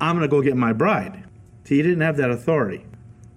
I'm 0.00 0.16
going 0.16 0.28
to 0.28 0.30
go 0.30 0.42
get 0.42 0.56
my 0.56 0.72
bride. 0.72 1.24
He 1.66 1.82
didn't 1.82 2.00
have 2.00 2.16
that 2.16 2.30
authority. 2.30 2.84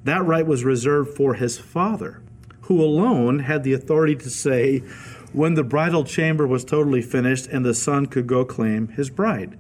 That 0.05 0.25
right 0.25 0.45
was 0.45 0.63
reserved 0.63 1.15
for 1.15 1.35
his 1.35 1.59
father, 1.59 2.21
who 2.61 2.81
alone 2.81 3.39
had 3.39 3.63
the 3.63 3.73
authority 3.73 4.15
to 4.15 4.29
say 4.29 4.79
when 5.33 5.53
the 5.53 5.63
bridal 5.63 6.03
chamber 6.03 6.47
was 6.47 6.65
totally 6.65 7.01
finished 7.01 7.47
and 7.47 7.65
the 7.65 7.73
son 7.73 8.05
could 8.05 8.27
go 8.27 8.43
claim 8.43 8.87
his 8.89 9.09
bride. 9.09 9.57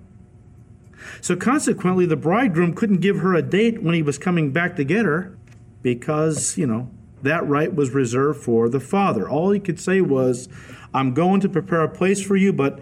So 1.21 1.35
consequently, 1.35 2.05
the 2.05 2.15
bridegroom 2.15 2.73
couldn't 2.73 3.01
give 3.01 3.17
her 3.17 3.33
a 3.33 3.41
date 3.41 3.81
when 3.81 3.95
he 3.95 4.01
was 4.01 4.17
coming 4.17 4.51
back 4.51 4.75
to 4.75 4.83
get 4.83 5.05
her 5.05 5.37
because, 5.81 6.57
you 6.57 6.67
know, 6.67 6.89
that 7.21 7.47
right 7.47 7.73
was 7.73 7.91
reserved 7.91 8.43
for 8.43 8.69
the 8.69 8.79
father. 8.79 9.29
All 9.29 9.51
he 9.51 9.59
could 9.59 9.79
say 9.79 10.01
was, 10.01 10.49
I'm 10.93 11.13
going 11.13 11.41
to 11.41 11.49
prepare 11.49 11.81
a 11.81 11.89
place 11.89 12.21
for 12.21 12.35
you, 12.35 12.53
but 12.53 12.79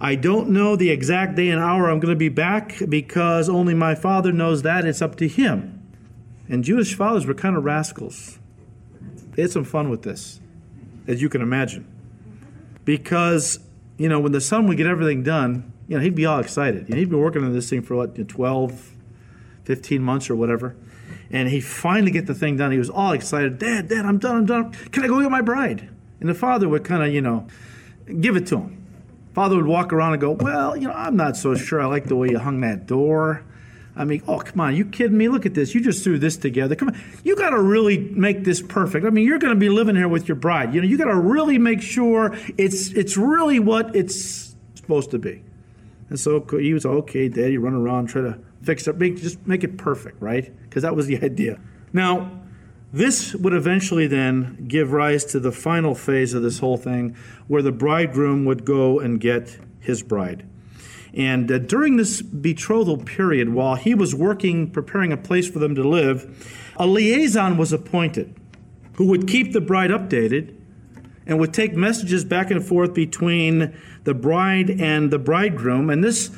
I 0.00 0.14
don't 0.14 0.48
know 0.50 0.76
the 0.76 0.90
exact 0.90 1.34
day 1.34 1.50
and 1.50 1.60
hour 1.60 1.90
I'm 1.90 2.00
going 2.00 2.14
to 2.14 2.18
be 2.18 2.30
back 2.30 2.78
because 2.88 3.48
only 3.48 3.74
my 3.74 3.94
father 3.94 4.32
knows 4.32 4.62
that. 4.62 4.86
It's 4.86 5.02
up 5.02 5.16
to 5.16 5.28
him. 5.28 5.76
And 6.48 6.64
Jewish 6.64 6.94
fathers 6.94 7.26
were 7.26 7.34
kind 7.34 7.56
of 7.56 7.64
rascals. 7.64 8.38
They 9.32 9.42
had 9.42 9.50
some 9.50 9.64
fun 9.64 9.90
with 9.90 10.02
this, 10.02 10.40
as 11.06 11.20
you 11.20 11.28
can 11.28 11.42
imagine. 11.42 11.86
Because, 12.84 13.60
you 13.98 14.08
know, 14.08 14.18
when 14.18 14.32
the 14.32 14.40
son 14.40 14.66
would 14.66 14.76
get 14.76 14.86
everything 14.86 15.22
done, 15.22 15.72
you 15.90 15.96
know, 15.96 16.02
he'd 16.04 16.14
be 16.14 16.24
all 16.24 16.38
excited. 16.38 16.88
You 16.88 16.94
know, 16.94 17.00
he'd 17.00 17.10
been 17.10 17.18
working 17.18 17.42
on 17.42 17.52
this 17.52 17.68
thing 17.68 17.82
for 17.82 17.96
what, 17.96 18.28
12, 18.28 18.90
15 19.64 20.02
months 20.02 20.30
or 20.30 20.36
whatever. 20.36 20.76
And 21.32 21.48
he 21.48 21.60
finally 21.60 22.12
get 22.12 22.26
the 22.26 22.34
thing 22.34 22.56
done. 22.56 22.70
He 22.70 22.78
was 22.78 22.88
all 22.88 23.10
excited. 23.10 23.58
Dad, 23.58 23.88
Dad, 23.88 24.06
I'm 24.06 24.18
done, 24.18 24.36
I'm 24.36 24.46
done. 24.46 24.72
Can 24.92 25.02
I 25.02 25.08
go 25.08 25.20
get 25.20 25.32
my 25.32 25.40
bride? 25.40 25.88
And 26.20 26.28
the 26.28 26.34
father 26.34 26.68
would 26.68 26.84
kind 26.84 27.02
of, 27.02 27.12
you 27.12 27.20
know, 27.20 27.48
give 28.20 28.36
it 28.36 28.46
to 28.48 28.58
him. 28.58 28.86
Father 29.34 29.56
would 29.56 29.66
walk 29.66 29.92
around 29.92 30.12
and 30.12 30.20
go, 30.20 30.30
Well, 30.30 30.76
you 30.76 30.86
know, 30.86 30.94
I'm 30.94 31.16
not 31.16 31.36
so 31.36 31.56
sure 31.56 31.82
I 31.82 31.86
like 31.86 32.04
the 32.04 32.14
way 32.14 32.28
you 32.28 32.38
hung 32.38 32.60
that 32.60 32.86
door. 32.86 33.44
I 33.96 34.04
mean, 34.04 34.22
oh, 34.28 34.38
come 34.38 34.60
on, 34.60 34.76
you 34.76 34.84
kidding 34.84 35.18
me? 35.18 35.28
Look 35.28 35.44
at 35.44 35.54
this. 35.54 35.74
You 35.74 35.80
just 35.80 36.04
threw 36.04 36.20
this 36.20 36.36
together. 36.36 36.76
Come 36.76 36.88
on. 36.90 37.00
You 37.24 37.34
got 37.34 37.50
to 37.50 37.60
really 37.60 37.98
make 37.98 38.44
this 38.44 38.62
perfect. 38.62 39.04
I 39.04 39.10
mean, 39.10 39.26
you're 39.26 39.40
going 39.40 39.54
to 39.54 39.58
be 39.58 39.68
living 39.68 39.96
here 39.96 40.08
with 40.08 40.28
your 40.28 40.36
bride. 40.36 40.72
You 40.72 40.80
know, 40.82 40.86
you 40.86 40.96
got 40.96 41.06
to 41.06 41.16
really 41.16 41.58
make 41.58 41.82
sure 41.82 42.36
it's 42.56 42.92
it's 42.92 43.16
really 43.16 43.58
what 43.58 43.96
it's 43.96 44.54
supposed 44.76 45.10
to 45.10 45.18
be. 45.18 45.42
And 46.10 46.18
so 46.18 46.44
he 46.58 46.74
was 46.74 46.84
okay, 46.84 47.28
Daddy, 47.28 47.56
run 47.56 47.72
around, 47.72 48.08
try 48.08 48.22
to 48.22 48.38
fix 48.62 48.86
it, 48.86 48.98
make, 48.98 49.16
just 49.16 49.46
make 49.46 49.64
it 49.64 49.78
perfect, 49.78 50.20
right? 50.20 50.52
Because 50.64 50.82
that 50.82 50.94
was 50.94 51.06
the 51.06 51.18
idea. 51.24 51.58
Now, 51.92 52.30
this 52.92 53.34
would 53.34 53.54
eventually 53.54 54.08
then 54.08 54.66
give 54.66 54.92
rise 54.92 55.24
to 55.26 55.40
the 55.40 55.52
final 55.52 55.94
phase 55.94 56.34
of 56.34 56.42
this 56.42 56.58
whole 56.58 56.76
thing, 56.76 57.16
where 57.46 57.62
the 57.62 57.72
bridegroom 57.72 58.44
would 58.44 58.64
go 58.64 58.98
and 58.98 59.20
get 59.20 59.58
his 59.78 60.02
bride. 60.02 60.46
And 61.14 61.50
uh, 61.50 61.58
during 61.58 61.96
this 61.96 62.22
betrothal 62.22 62.98
period, 62.98 63.50
while 63.50 63.76
he 63.76 63.94
was 63.94 64.14
working, 64.14 64.70
preparing 64.70 65.12
a 65.12 65.16
place 65.16 65.48
for 65.48 65.58
them 65.58 65.74
to 65.76 65.88
live, 65.88 66.72
a 66.76 66.86
liaison 66.86 67.56
was 67.56 67.72
appointed 67.72 68.34
who 68.94 69.06
would 69.06 69.26
keep 69.26 69.52
the 69.52 69.60
bride 69.60 69.90
updated 69.90 70.56
and 71.30 71.38
would 71.38 71.54
take 71.54 71.74
messages 71.74 72.24
back 72.24 72.50
and 72.50 72.62
forth 72.66 72.92
between 72.92 73.72
the 74.02 74.12
bride 74.12 74.68
and 74.68 75.12
the 75.12 75.18
bridegroom. 75.18 75.88
And 75.88 76.02
this 76.02 76.30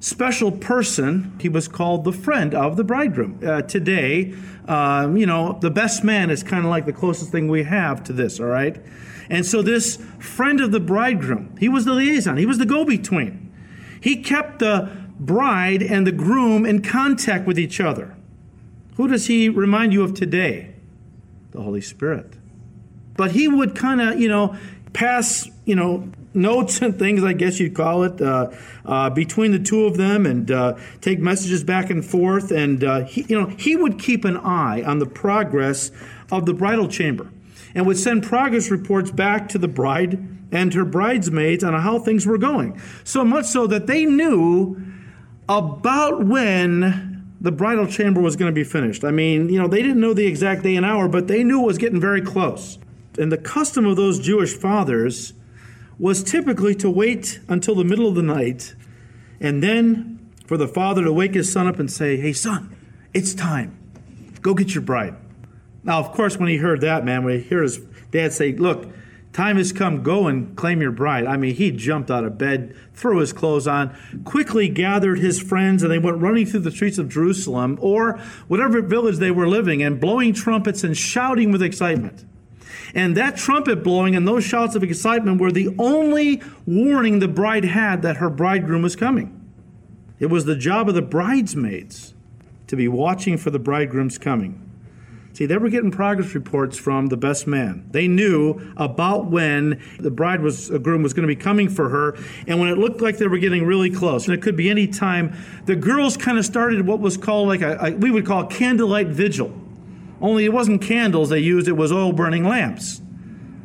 special 0.00 0.50
person, 0.50 1.38
he 1.40 1.48
was 1.48 1.68
called 1.68 2.02
the 2.02 2.12
friend 2.12 2.52
of 2.52 2.76
the 2.76 2.82
bridegroom. 2.82 3.38
Uh, 3.46 3.62
today, 3.62 4.34
um, 4.66 5.16
you 5.16 5.24
know, 5.24 5.56
the 5.60 5.70
best 5.70 6.02
man 6.02 6.30
is 6.30 6.42
kind 6.42 6.64
of 6.64 6.70
like 6.70 6.84
the 6.84 6.92
closest 6.92 7.30
thing 7.30 7.46
we 7.48 7.62
have 7.62 8.02
to 8.04 8.12
this, 8.12 8.40
all 8.40 8.46
right? 8.46 8.84
And 9.30 9.46
so, 9.46 9.62
this 9.62 9.96
friend 10.18 10.60
of 10.60 10.72
the 10.72 10.80
bridegroom, 10.80 11.56
he 11.58 11.68
was 11.68 11.84
the 11.84 11.94
liaison, 11.94 12.36
he 12.36 12.44
was 12.44 12.58
the 12.58 12.66
go 12.66 12.84
between. 12.84 13.52
He 14.00 14.16
kept 14.16 14.58
the 14.58 14.90
bride 15.18 15.82
and 15.82 16.06
the 16.06 16.12
groom 16.12 16.66
in 16.66 16.82
contact 16.82 17.46
with 17.46 17.58
each 17.58 17.80
other. 17.80 18.16
Who 18.96 19.06
does 19.08 19.28
he 19.28 19.48
remind 19.48 19.92
you 19.92 20.02
of 20.02 20.12
today? 20.12 20.74
The 21.52 21.62
Holy 21.62 21.80
Spirit. 21.80 22.34
But 23.16 23.32
he 23.32 23.48
would 23.48 23.74
kind 23.74 24.00
of, 24.00 24.20
you 24.20 24.28
know, 24.28 24.56
pass, 24.92 25.48
you 25.64 25.74
know, 25.74 26.08
notes 26.34 26.82
and 26.82 26.98
things, 26.98 27.22
I 27.22 27.32
guess 27.32 27.60
you'd 27.60 27.74
call 27.74 28.02
it, 28.04 28.20
uh, 28.20 28.50
uh, 28.84 29.10
between 29.10 29.52
the 29.52 29.58
two 29.58 29.84
of 29.84 29.96
them, 29.96 30.26
and 30.26 30.50
uh, 30.50 30.76
take 31.00 31.20
messages 31.20 31.62
back 31.62 31.90
and 31.90 32.04
forth. 32.04 32.50
And 32.50 32.82
uh, 32.82 33.04
he, 33.04 33.24
you 33.28 33.40
know, 33.40 33.46
he 33.46 33.76
would 33.76 33.98
keep 33.98 34.24
an 34.24 34.36
eye 34.36 34.82
on 34.82 34.98
the 34.98 35.06
progress 35.06 35.90
of 36.32 36.46
the 36.46 36.54
bridal 36.54 36.88
chamber, 36.88 37.30
and 37.74 37.86
would 37.86 37.98
send 37.98 38.24
progress 38.24 38.70
reports 38.70 39.10
back 39.10 39.48
to 39.50 39.58
the 39.58 39.68
bride 39.68 40.18
and 40.52 40.72
her 40.74 40.84
bridesmaids 40.84 41.64
on 41.64 41.74
how 41.74 41.98
things 41.98 42.26
were 42.26 42.38
going. 42.38 42.80
So 43.02 43.24
much 43.24 43.46
so 43.46 43.66
that 43.66 43.86
they 43.86 44.06
knew 44.06 44.80
about 45.48 46.24
when 46.24 47.34
the 47.40 47.52
bridal 47.52 47.86
chamber 47.86 48.20
was 48.20 48.36
going 48.36 48.50
to 48.50 48.54
be 48.54 48.64
finished. 48.64 49.04
I 49.04 49.10
mean, 49.10 49.48
you 49.48 49.60
know, 49.60 49.68
they 49.68 49.82
didn't 49.82 50.00
know 50.00 50.14
the 50.14 50.26
exact 50.26 50.62
day 50.62 50.76
and 50.76 50.86
hour, 50.86 51.08
but 51.08 51.26
they 51.26 51.44
knew 51.44 51.62
it 51.62 51.66
was 51.66 51.78
getting 51.78 52.00
very 52.00 52.22
close. 52.22 52.78
And 53.18 53.30
the 53.30 53.38
custom 53.38 53.86
of 53.86 53.96
those 53.96 54.18
Jewish 54.18 54.54
fathers 54.54 55.32
was 55.98 56.22
typically 56.22 56.74
to 56.76 56.90
wait 56.90 57.40
until 57.48 57.74
the 57.74 57.84
middle 57.84 58.08
of 58.08 58.14
the 58.14 58.22
night 58.22 58.74
and 59.40 59.62
then 59.62 60.32
for 60.46 60.56
the 60.56 60.68
father 60.68 61.04
to 61.04 61.12
wake 61.12 61.34
his 61.34 61.52
son 61.52 61.66
up 61.66 61.78
and 61.78 61.90
say, 61.90 62.16
Hey, 62.16 62.32
son, 62.32 62.74
it's 63.12 63.34
time. 63.34 63.78
Go 64.40 64.54
get 64.54 64.74
your 64.74 64.82
bride. 64.82 65.14
Now, 65.82 66.00
of 66.00 66.12
course, 66.12 66.36
when 66.36 66.48
he 66.48 66.56
heard 66.56 66.80
that, 66.80 67.04
man, 67.04 67.24
when 67.24 67.40
he 67.40 67.48
heard 67.48 67.62
his 67.62 67.78
dad 68.10 68.32
say, 68.32 68.52
Look, 68.52 68.88
Time 69.34 69.56
has 69.56 69.72
come, 69.72 70.04
go 70.04 70.28
and 70.28 70.56
claim 70.56 70.80
your 70.80 70.92
bride. 70.92 71.26
I 71.26 71.36
mean, 71.36 71.56
he 71.56 71.72
jumped 71.72 72.08
out 72.08 72.22
of 72.22 72.38
bed, 72.38 72.72
threw 72.94 73.18
his 73.18 73.32
clothes 73.32 73.66
on, 73.66 73.92
quickly 74.24 74.68
gathered 74.68 75.18
his 75.18 75.42
friends, 75.42 75.82
and 75.82 75.90
they 75.90 75.98
went 75.98 76.22
running 76.22 76.46
through 76.46 76.60
the 76.60 76.70
streets 76.70 76.98
of 76.98 77.08
Jerusalem 77.08 77.76
or 77.82 78.20
whatever 78.46 78.80
village 78.80 79.16
they 79.16 79.32
were 79.32 79.48
living 79.48 79.80
in, 79.80 79.98
blowing 79.98 80.34
trumpets 80.34 80.84
and 80.84 80.96
shouting 80.96 81.50
with 81.50 81.64
excitement. 81.64 82.24
And 82.94 83.16
that 83.16 83.36
trumpet 83.36 83.82
blowing 83.82 84.14
and 84.14 84.26
those 84.26 84.44
shouts 84.44 84.74
of 84.74 84.82
excitement 84.82 85.40
were 85.40 85.52
the 85.52 85.74
only 85.78 86.42
warning 86.66 87.18
the 87.18 87.28
bride 87.28 87.64
had 87.64 88.02
that 88.02 88.16
her 88.16 88.30
bridegroom 88.30 88.82
was 88.82 88.96
coming. 88.96 89.40
It 90.18 90.26
was 90.26 90.44
the 90.44 90.56
job 90.56 90.88
of 90.88 90.94
the 90.94 91.02
bridesmaids 91.02 92.14
to 92.66 92.76
be 92.76 92.88
watching 92.88 93.36
for 93.36 93.50
the 93.50 93.58
bridegroom's 93.58 94.18
coming. 94.18 94.60
See, 95.34 95.46
they 95.46 95.56
were 95.56 95.68
getting 95.68 95.90
progress 95.90 96.32
reports 96.32 96.78
from 96.78 97.08
the 97.08 97.16
best 97.16 97.48
man. 97.48 97.88
They 97.90 98.06
knew 98.06 98.72
about 98.76 99.32
when 99.32 99.82
the 99.98 100.12
bride 100.12 100.40
was 100.42 100.70
a 100.70 100.78
groom 100.78 101.02
was 101.02 101.12
going 101.12 101.26
to 101.26 101.34
be 101.34 101.40
coming 101.40 101.68
for 101.68 101.88
her, 101.88 102.16
and 102.46 102.60
when 102.60 102.68
it 102.68 102.78
looked 102.78 103.00
like 103.00 103.18
they 103.18 103.26
were 103.26 103.38
getting 103.38 103.66
really 103.66 103.90
close, 103.90 104.28
and 104.28 104.34
it 104.34 104.42
could 104.42 104.54
be 104.56 104.70
any 104.70 104.86
time, 104.86 105.36
the 105.66 105.74
girls 105.74 106.16
kind 106.16 106.38
of 106.38 106.44
started 106.44 106.86
what 106.86 107.00
was 107.00 107.16
called 107.16 107.48
like 107.48 107.62
a, 107.62 107.76
a 107.80 107.90
we 107.90 108.12
would 108.12 108.24
call 108.24 108.46
candlelight 108.46 109.08
vigil. 109.08 109.52
Only 110.24 110.46
it 110.46 110.54
wasn't 110.54 110.80
candles 110.80 111.28
they 111.28 111.40
used; 111.40 111.68
it 111.68 111.72
was 111.72 111.92
oil 111.92 112.10
burning 112.10 112.44
lamps. 112.44 113.02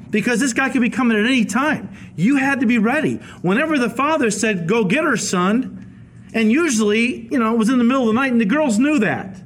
Because 0.09 0.41
this 0.41 0.51
guy 0.51 0.67
could 0.69 0.81
be 0.81 0.89
coming 0.89 1.17
at 1.17 1.25
any 1.25 1.45
time. 1.45 1.95
You 2.17 2.35
had 2.35 2.59
to 2.59 2.65
be 2.65 2.77
ready. 2.77 3.15
Whenever 3.41 3.79
the 3.79 3.89
father 3.89 4.29
said, 4.29 4.67
Go 4.67 4.83
get 4.83 5.05
her, 5.05 5.15
son, 5.15 5.79
and 6.33 6.51
usually, 6.51 7.29
you 7.31 7.39
know, 7.39 7.53
it 7.53 7.57
was 7.57 7.69
in 7.69 7.77
the 7.77 7.85
middle 7.85 8.01
of 8.01 8.07
the 8.07 8.13
night, 8.13 8.33
and 8.33 8.41
the 8.41 8.45
girls 8.45 8.77
knew 8.77 8.99
that. 8.99 9.41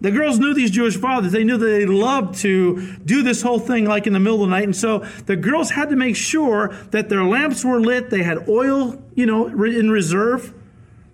The 0.00 0.12
girls 0.12 0.38
knew 0.38 0.54
these 0.54 0.70
Jewish 0.70 0.96
fathers. 0.96 1.32
They 1.32 1.42
knew 1.42 1.56
that 1.56 1.66
they 1.66 1.86
loved 1.86 2.36
to 2.42 2.96
do 2.98 3.24
this 3.24 3.42
whole 3.42 3.58
thing 3.58 3.86
like 3.86 4.06
in 4.06 4.12
the 4.12 4.20
middle 4.20 4.44
of 4.44 4.48
the 4.48 4.54
night. 4.54 4.62
And 4.62 4.76
so 4.76 5.00
the 5.26 5.34
girls 5.34 5.72
had 5.72 5.88
to 5.88 5.96
make 5.96 6.14
sure 6.14 6.72
that 6.92 7.08
their 7.08 7.24
lamps 7.24 7.64
were 7.64 7.80
lit. 7.80 8.10
They 8.10 8.22
had 8.22 8.48
oil, 8.48 9.02
you 9.16 9.26
know, 9.26 9.48
in 9.48 9.90
reserve 9.90 10.54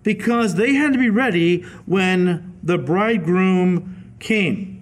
because 0.03 0.53
they 0.53 0.75
had 0.75 0.93
to 0.93 0.99
be 0.99 1.09
ready 1.09 1.61
when 1.87 2.59
the 2.61 2.77
bridegroom 2.77 4.13
came. 4.19 4.74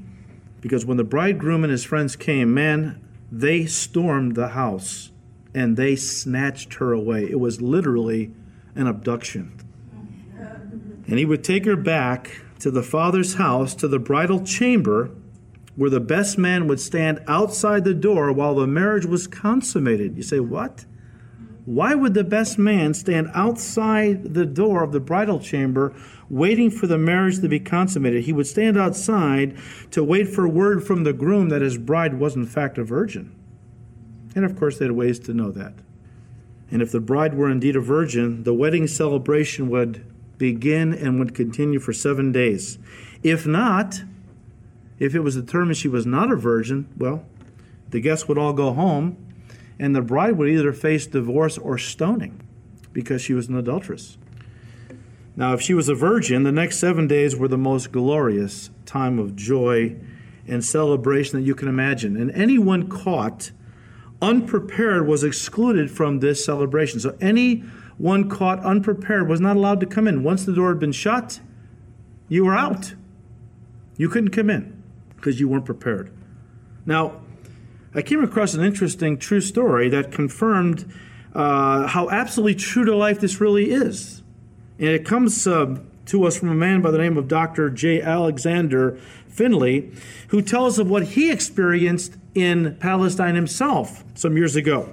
Because 0.63 0.86
when 0.86 0.96
the 0.96 1.03
bridegroom 1.03 1.65
and 1.65 1.72
his 1.72 1.84
friends 1.84 2.15
came, 2.15 2.53
man, 2.53 3.05
they 3.29 3.65
stormed 3.65 4.36
the 4.36 4.48
house 4.50 5.12
and 5.53 5.75
they 5.75 5.98
snatched 5.98 6.75
her 6.75 6.93
away. 6.93 7.29
It 7.29 7.38
was 7.38 7.62
literally 7.62 8.32
an 8.74 8.88
abduction. 8.88 9.60
And 11.05 11.20
he 11.20 11.25
would 11.25 11.43
take 11.43 11.65
her 11.65 11.75
back 11.75 12.43
to 12.60 12.72
the 12.72 12.82
father's 12.82 13.34
house, 13.34 13.75
to 13.75 13.89
the 13.89 14.00
bridal 14.00 14.39
chamber, 14.46 15.12
where 15.75 15.89
the 15.89 16.00
best 16.00 16.38
man 16.38 16.65
would 16.70 16.79
stand 16.79 17.22
outside 17.27 17.84
the 17.84 17.93
door 17.93 18.32
while 18.32 18.55
the 18.55 18.65
marriage 18.65 19.05
was 19.05 19.27
consummated. 19.27 20.15
You 20.15 20.24
say, 20.24 20.39
What? 20.39 20.86
Why 21.65 21.93
would 21.93 22.13
the 22.13 22.24
best 22.24 22.58
man 22.58 22.93
stand 22.93 23.29
outside 23.34 24.34
the 24.34 24.46
door 24.46 24.82
of 24.82 24.93
the 24.93 25.01
bridal 25.01 25.39
chamber 25.39 25.93
waiting 26.34 26.70
for 26.70 26.88
the 26.88 26.98
marriage 26.98 27.40
to 27.40 27.48
be 27.48 27.60
consummated? 27.60 28.24
He 28.24 28.34
would 28.34 28.48
stand 28.48 28.78
outside 28.78 29.58
to 29.92 30.04
wait 30.04 30.28
for 30.28 30.48
word 30.48 30.84
from 30.84 31.04
the 31.04 31.13
groom 31.13 31.50
that 31.50 31.62
his 31.62 31.78
bride 31.78 32.20
was, 32.20 32.36
in 32.36 32.46
fact, 32.46 32.78
a 32.78 32.84
virgin. 32.84 33.36
And 34.36 34.44
of 34.44 34.58
course, 34.58 34.80
they 34.80 34.86
had 34.86 34.94
ways 34.94 35.20
to 35.20 35.34
know 35.34 35.52
that. 35.52 35.74
And 36.72 36.82
if 36.82 36.92
the 36.92 37.00
bride 37.00 37.36
were 37.36 37.52
indeed 37.52 37.75
a 37.75 37.82
virgin, 37.82 38.44
the 38.44 38.54
wedding 38.54 38.88
celebration 38.88 39.70
would 39.70 40.04
begin 40.38 40.92
and 40.92 41.20
would 41.20 41.36
continue 41.36 41.80
for 41.80 41.94
seven 41.94 42.32
days. 42.32 42.80
If 43.22 43.46
not, 43.46 44.02
if 44.98 45.13
it 45.13 45.20
was 45.20 45.36
determined 45.36 45.78
she 45.78 45.88
was 45.88 46.06
not 46.06 46.32
a 46.32 46.36
virgin, 46.36 46.90
well, 46.98 47.25
the 47.90 48.02
guests 48.02 48.28
would 48.28 48.40
all 48.40 48.54
go 48.54 48.74
home 48.74 49.18
and 49.80 49.96
the 49.96 50.02
bride 50.02 50.38
would 50.38 50.50
either 50.50 50.74
face 50.74 51.06
divorce 51.06 51.58
or 51.58 51.78
stoning 51.78 52.42
because 52.92 53.22
she 53.22 53.34
was 53.34 53.48
an 53.48 53.56
adulteress. 53.56 54.18
Now, 55.36 55.54
if 55.54 55.62
she 55.62 55.74
was 55.74 55.90
a 55.90 55.96
virgin, 55.96 56.44
the 56.44 56.52
next 56.52 56.78
seven 56.78 57.08
days 57.08 57.36
were 57.36 57.48
the 57.48 57.58
most 57.58 57.92
glorious 57.92 58.70
time 58.86 59.18
of 59.18 59.36
joy 59.36 59.96
and 60.48 60.63
celebration 60.63 61.40
that 61.40 61.46
you 61.46 61.56
can 61.56 61.68
imagine. 61.68 62.16
And 62.16 62.32
anyone 62.32 62.88
caught 62.88 63.52
unprepared 64.22 65.08
was 65.08 65.24
excluded 65.24 65.92
from 65.92 66.20
this 66.20 66.46
celebration. 66.46 67.00
So 67.00 67.18
anyone 67.20 68.30
caught 68.30 68.60
unprepared 68.60 69.28
was 69.28 69.42
not 69.42 69.58
allowed 69.58 69.80
to 69.82 69.86
come 69.86 70.08
in. 70.08 70.24
Once 70.24 70.46
the 70.46 70.54
door 70.54 70.70
had 70.70 70.80
been 70.80 70.92
shut, 70.92 71.40
you 72.30 72.46
were 72.46 72.56
out. 72.56 72.94
You 73.98 74.10
couldn't 74.10 74.32
come 74.32 74.50
in 74.50 74.82
because 75.16 75.40
you 75.40 75.48
weren't 75.48 75.66
prepared. 75.66 76.12
Now, 76.86 77.22
I 77.96 78.02
came 78.02 78.24
across 78.24 78.54
an 78.54 78.63
interesting 78.63 79.18
true 79.18 79.42
story 79.42 79.90
that 79.90 80.12
confirmed 80.12 80.92
uh, 81.34 81.88
how 81.88 82.10
absolutely 82.10 82.56
true 82.56 82.86
to 82.86 82.96
life 82.96 83.20
this 83.20 83.40
really 83.40 83.72
is. 83.72 84.23
And 84.84 84.92
it 84.92 85.06
comes 85.06 85.48
uh, 85.48 85.78
to 86.08 86.25
us 86.25 86.38
from 86.38 86.50
a 86.50 86.54
man 86.54 86.82
by 86.82 86.92
the 86.92 86.98
name 86.98 87.18
of 87.18 87.30
Dr. 87.30 87.70
J. 87.70 88.02
Alexander 88.02 89.00
Findlay, 89.30 89.90
who 90.28 90.42
tells 90.42 90.78
of 90.78 90.90
what 90.90 91.04
he 91.04 91.32
experienced 91.32 92.18
in 92.36 92.75
Palestine 92.82 93.36
himself 93.36 94.04
some 94.13 94.36
years 94.36 94.58
ago. 94.58 94.92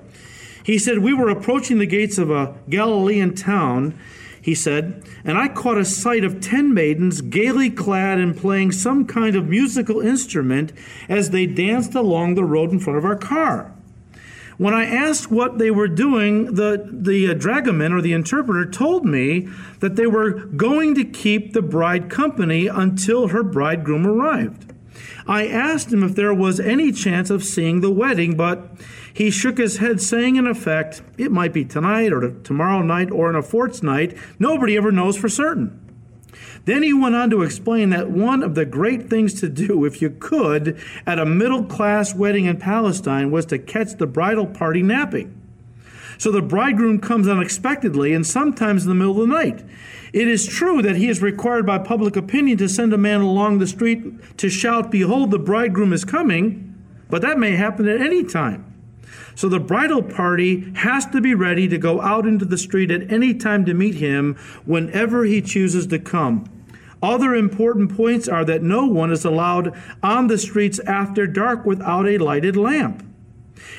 He 0.65 0.79
said, 0.79 1.01
We 1.01 1.13
were 1.13 1.29
approaching 1.29 1.79
the 1.79 1.87
gates 1.87 2.19
of 2.19 2.31
a 2.31 2.55
Galilean 2.69 3.35
town 3.35 3.99
he 4.43 4.55
said, 4.55 5.05
and 5.25 5.37
I 5.37 5.49
caught 5.49 5.77
a 5.77 5.85
sight 5.85 6.25
of 6.25 6.41
ten 6.41 6.73
maidens 6.73 7.21
gaily 7.21 7.69
clad 7.69 8.19
and 8.19 8.37
playing 8.37 8.73
some 8.73 9.05
kind 9.05 9.37
of 9.37 9.49
musical 9.49 10.01
instrument 10.01 10.73
as 11.09 11.31
they 11.31 11.47
danced 11.47 11.95
along 11.95 12.37
the 12.37 12.45
road 12.45 12.71
in 12.71 12.79
front 12.79 12.99
of 12.99 13.05
our 13.05 13.17
car. 13.17 13.75
When 14.61 14.75
I 14.75 14.85
asked 14.85 15.31
what 15.31 15.57
they 15.57 15.71
were 15.71 15.89
doing, 15.89 16.53
the, 16.57 16.87
the 16.93 17.31
uh, 17.31 17.33
dragoman 17.33 17.95
or 17.95 18.03
the 18.03 18.13
interpreter 18.13 18.71
told 18.71 19.07
me 19.07 19.49
that 19.79 19.97
they 19.97 20.07
were 20.07 20.33
going 20.33 20.95
to 20.97 21.05
keep 21.07 21.55
the 21.55 21.63
bride 21.63 22.11
company 22.11 22.67
until 22.67 23.29
her 23.29 23.43
bridegroom 23.43 24.07
arrived. 24.07 24.75
I 25.27 25.47
asked 25.47 25.91
him 25.91 26.03
if 26.03 26.15
there 26.15 26.35
was 26.35 26.61
any 26.61 26.93
chance 26.93 27.31
of 27.31 27.43
seeing 27.43 27.81
the 27.81 27.91
wedding, 27.91 28.37
but 28.37 28.71
he 29.15 29.31
shook 29.31 29.57
his 29.57 29.79
head, 29.79 30.03
saying, 30.03 30.37
in 30.37 30.47
effect, 30.47 31.01
it 31.17 31.33
might 31.33 31.55
be 31.55 31.65
tonight 31.65 32.13
or 32.13 32.31
tomorrow 32.31 32.83
night 32.83 33.11
or 33.11 33.31
in 33.31 33.37
a 33.37 33.43
fortnight. 33.43 34.15
Nobody 34.39 34.77
ever 34.77 34.93
knows 34.93 35.17
for 35.17 35.31
certain. 35.31 35.90
Then 36.65 36.83
he 36.83 36.93
went 36.93 37.15
on 37.15 37.31
to 37.31 37.43
explain 37.43 37.91
that 37.91 38.11
one 38.11 38.43
of 38.43 38.55
the 38.55 38.65
great 38.65 39.09
things 39.09 39.35
to 39.41 39.49
do, 39.49 39.85
if 39.85 40.01
you 40.03 40.11
could, 40.11 40.79
at 41.07 41.19
a 41.19 41.27
middle 41.27 41.65
class 41.65 42.15
wedding 42.15 42.45
in 42.45 42.59
Palestine 42.59 43.31
was 43.31 43.47
to 43.47 43.59
catch 43.59 43.97
the 43.97 44.07
bridal 44.07 44.47
party 44.47 44.83
napping. 44.83 45.37
So 46.19 46.31
the 46.31 46.43
bridegroom 46.43 47.01
comes 47.01 47.27
unexpectedly 47.27 48.13
and 48.13 48.27
sometimes 48.27 48.83
in 48.83 48.91
the 48.91 48.95
middle 48.95 49.23
of 49.23 49.29
the 49.29 49.35
night. 49.35 49.65
It 50.13 50.29
is 50.29 50.47
true 50.47 50.83
that 50.83 50.97
he 50.97 51.09
is 51.09 51.23
required 51.23 51.65
by 51.65 51.79
public 51.79 52.15
opinion 52.15 52.59
to 52.59 52.69
send 52.69 52.93
a 52.93 52.99
man 52.99 53.21
along 53.21 53.59
the 53.59 53.67
street 53.67 54.37
to 54.37 54.51
shout, 54.51 54.91
Behold, 54.91 55.31
the 55.31 55.39
bridegroom 55.39 55.93
is 55.93 56.05
coming, 56.05 56.75
but 57.09 57.23
that 57.23 57.39
may 57.39 57.53
happen 57.53 57.89
at 57.89 58.01
any 58.01 58.23
time. 58.25 58.70
So 59.41 59.49
the 59.49 59.59
bridal 59.59 60.03
party 60.03 60.71
has 60.75 61.07
to 61.07 61.21
be 61.23 61.35
ready 61.35 61.67
to 61.67 61.79
go 61.79 62.03
out 62.03 62.27
into 62.27 62.45
the 62.45 62.59
street 62.59 62.91
at 62.91 63.11
any 63.11 63.33
time 63.33 63.65
to 63.65 63.73
meet 63.73 63.95
him 63.95 64.35
whenever 64.67 65.25
he 65.25 65.41
chooses 65.41 65.87
to 65.87 65.99
come. 65.99 66.45
Other 67.03 67.35
important 67.35 67.97
points 67.97 68.29
are 68.29 68.45
that 68.45 68.63
no 68.63 68.85
one 68.85 69.11
is 69.11 69.25
allowed 69.25 69.75
on 70.03 70.27
the 70.27 70.37
streets 70.37 70.79
after 70.81 71.27
dark 71.27 71.65
without 71.65 72.07
a 72.07 72.19
lighted 72.19 72.55
lamp. 72.55 73.03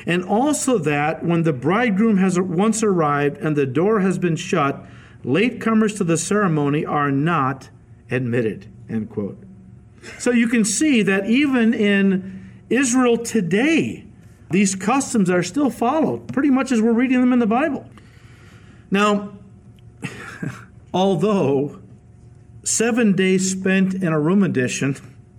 And 0.04 0.24
also 0.24 0.78
that 0.78 1.24
when 1.24 1.44
the 1.44 1.52
bridegroom 1.52 2.16
has 2.16 2.40
once 2.40 2.82
arrived 2.82 3.36
and 3.36 3.54
the 3.54 3.64
door 3.64 4.00
has 4.00 4.18
been 4.18 4.34
shut, 4.34 4.84
latecomers 5.24 5.96
to 5.98 6.02
the 6.02 6.18
ceremony 6.18 6.84
are 6.84 7.12
not 7.12 7.70
admitted. 8.10 8.66
End 8.88 9.10
quote. 9.10 9.38
So 10.18 10.32
you 10.32 10.48
can 10.48 10.64
see 10.64 11.02
that 11.02 11.26
even 11.26 11.72
in 11.72 12.50
Israel 12.68 13.16
today, 13.16 14.06
these 14.52 14.74
customs 14.74 15.30
are 15.30 15.42
still 15.42 15.70
followed, 15.70 16.32
pretty 16.32 16.50
much 16.50 16.70
as 16.72 16.80
we're 16.80 16.92
reading 16.92 17.20
them 17.20 17.32
in 17.32 17.38
the 17.38 17.46
Bible. 17.46 17.88
Now, 18.90 19.32
although 20.94 21.80
seven 22.64 23.14
days 23.14 23.50
spent 23.50 23.94
in 23.94 24.08
a 24.12 24.20
room 24.20 24.42
addition 24.42 24.96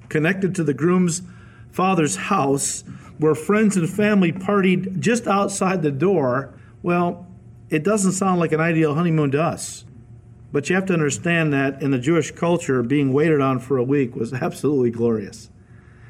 connected 0.10 0.56
to 0.56 0.64
the 0.64 0.74
groom's 0.74 1.22
father's 1.72 2.16
house, 2.16 2.84
where 3.18 3.36
friends 3.36 3.78
and 3.78 3.90
family 3.90 4.32
partied 4.32 5.00
just 5.00 5.28
outside 5.28 5.82
the 5.82 5.92
door, 5.92 6.54
well, 6.82 7.28
it 7.70 7.84
doesn't 7.84 8.12
sound 8.12 8.40
like 8.40 8.52
an 8.52 8.60
ideal 8.60 8.96
honeymoon 8.96 9.32
to 9.32 9.42
us. 9.42 9.86
But 10.52 10.70
you 10.70 10.76
have 10.76 10.86
to 10.86 10.94
understand 10.94 11.52
that 11.54 11.82
in 11.82 11.90
the 11.90 11.98
Jewish 11.98 12.32
culture, 12.32 12.84
being 12.84 13.12
waited 13.12 13.42
on 13.42 13.60
for 13.60 13.78
a 13.78 13.84
week 13.84 14.16
was 14.16 14.34
absolutely 14.34 14.92
glorious. 14.92 15.50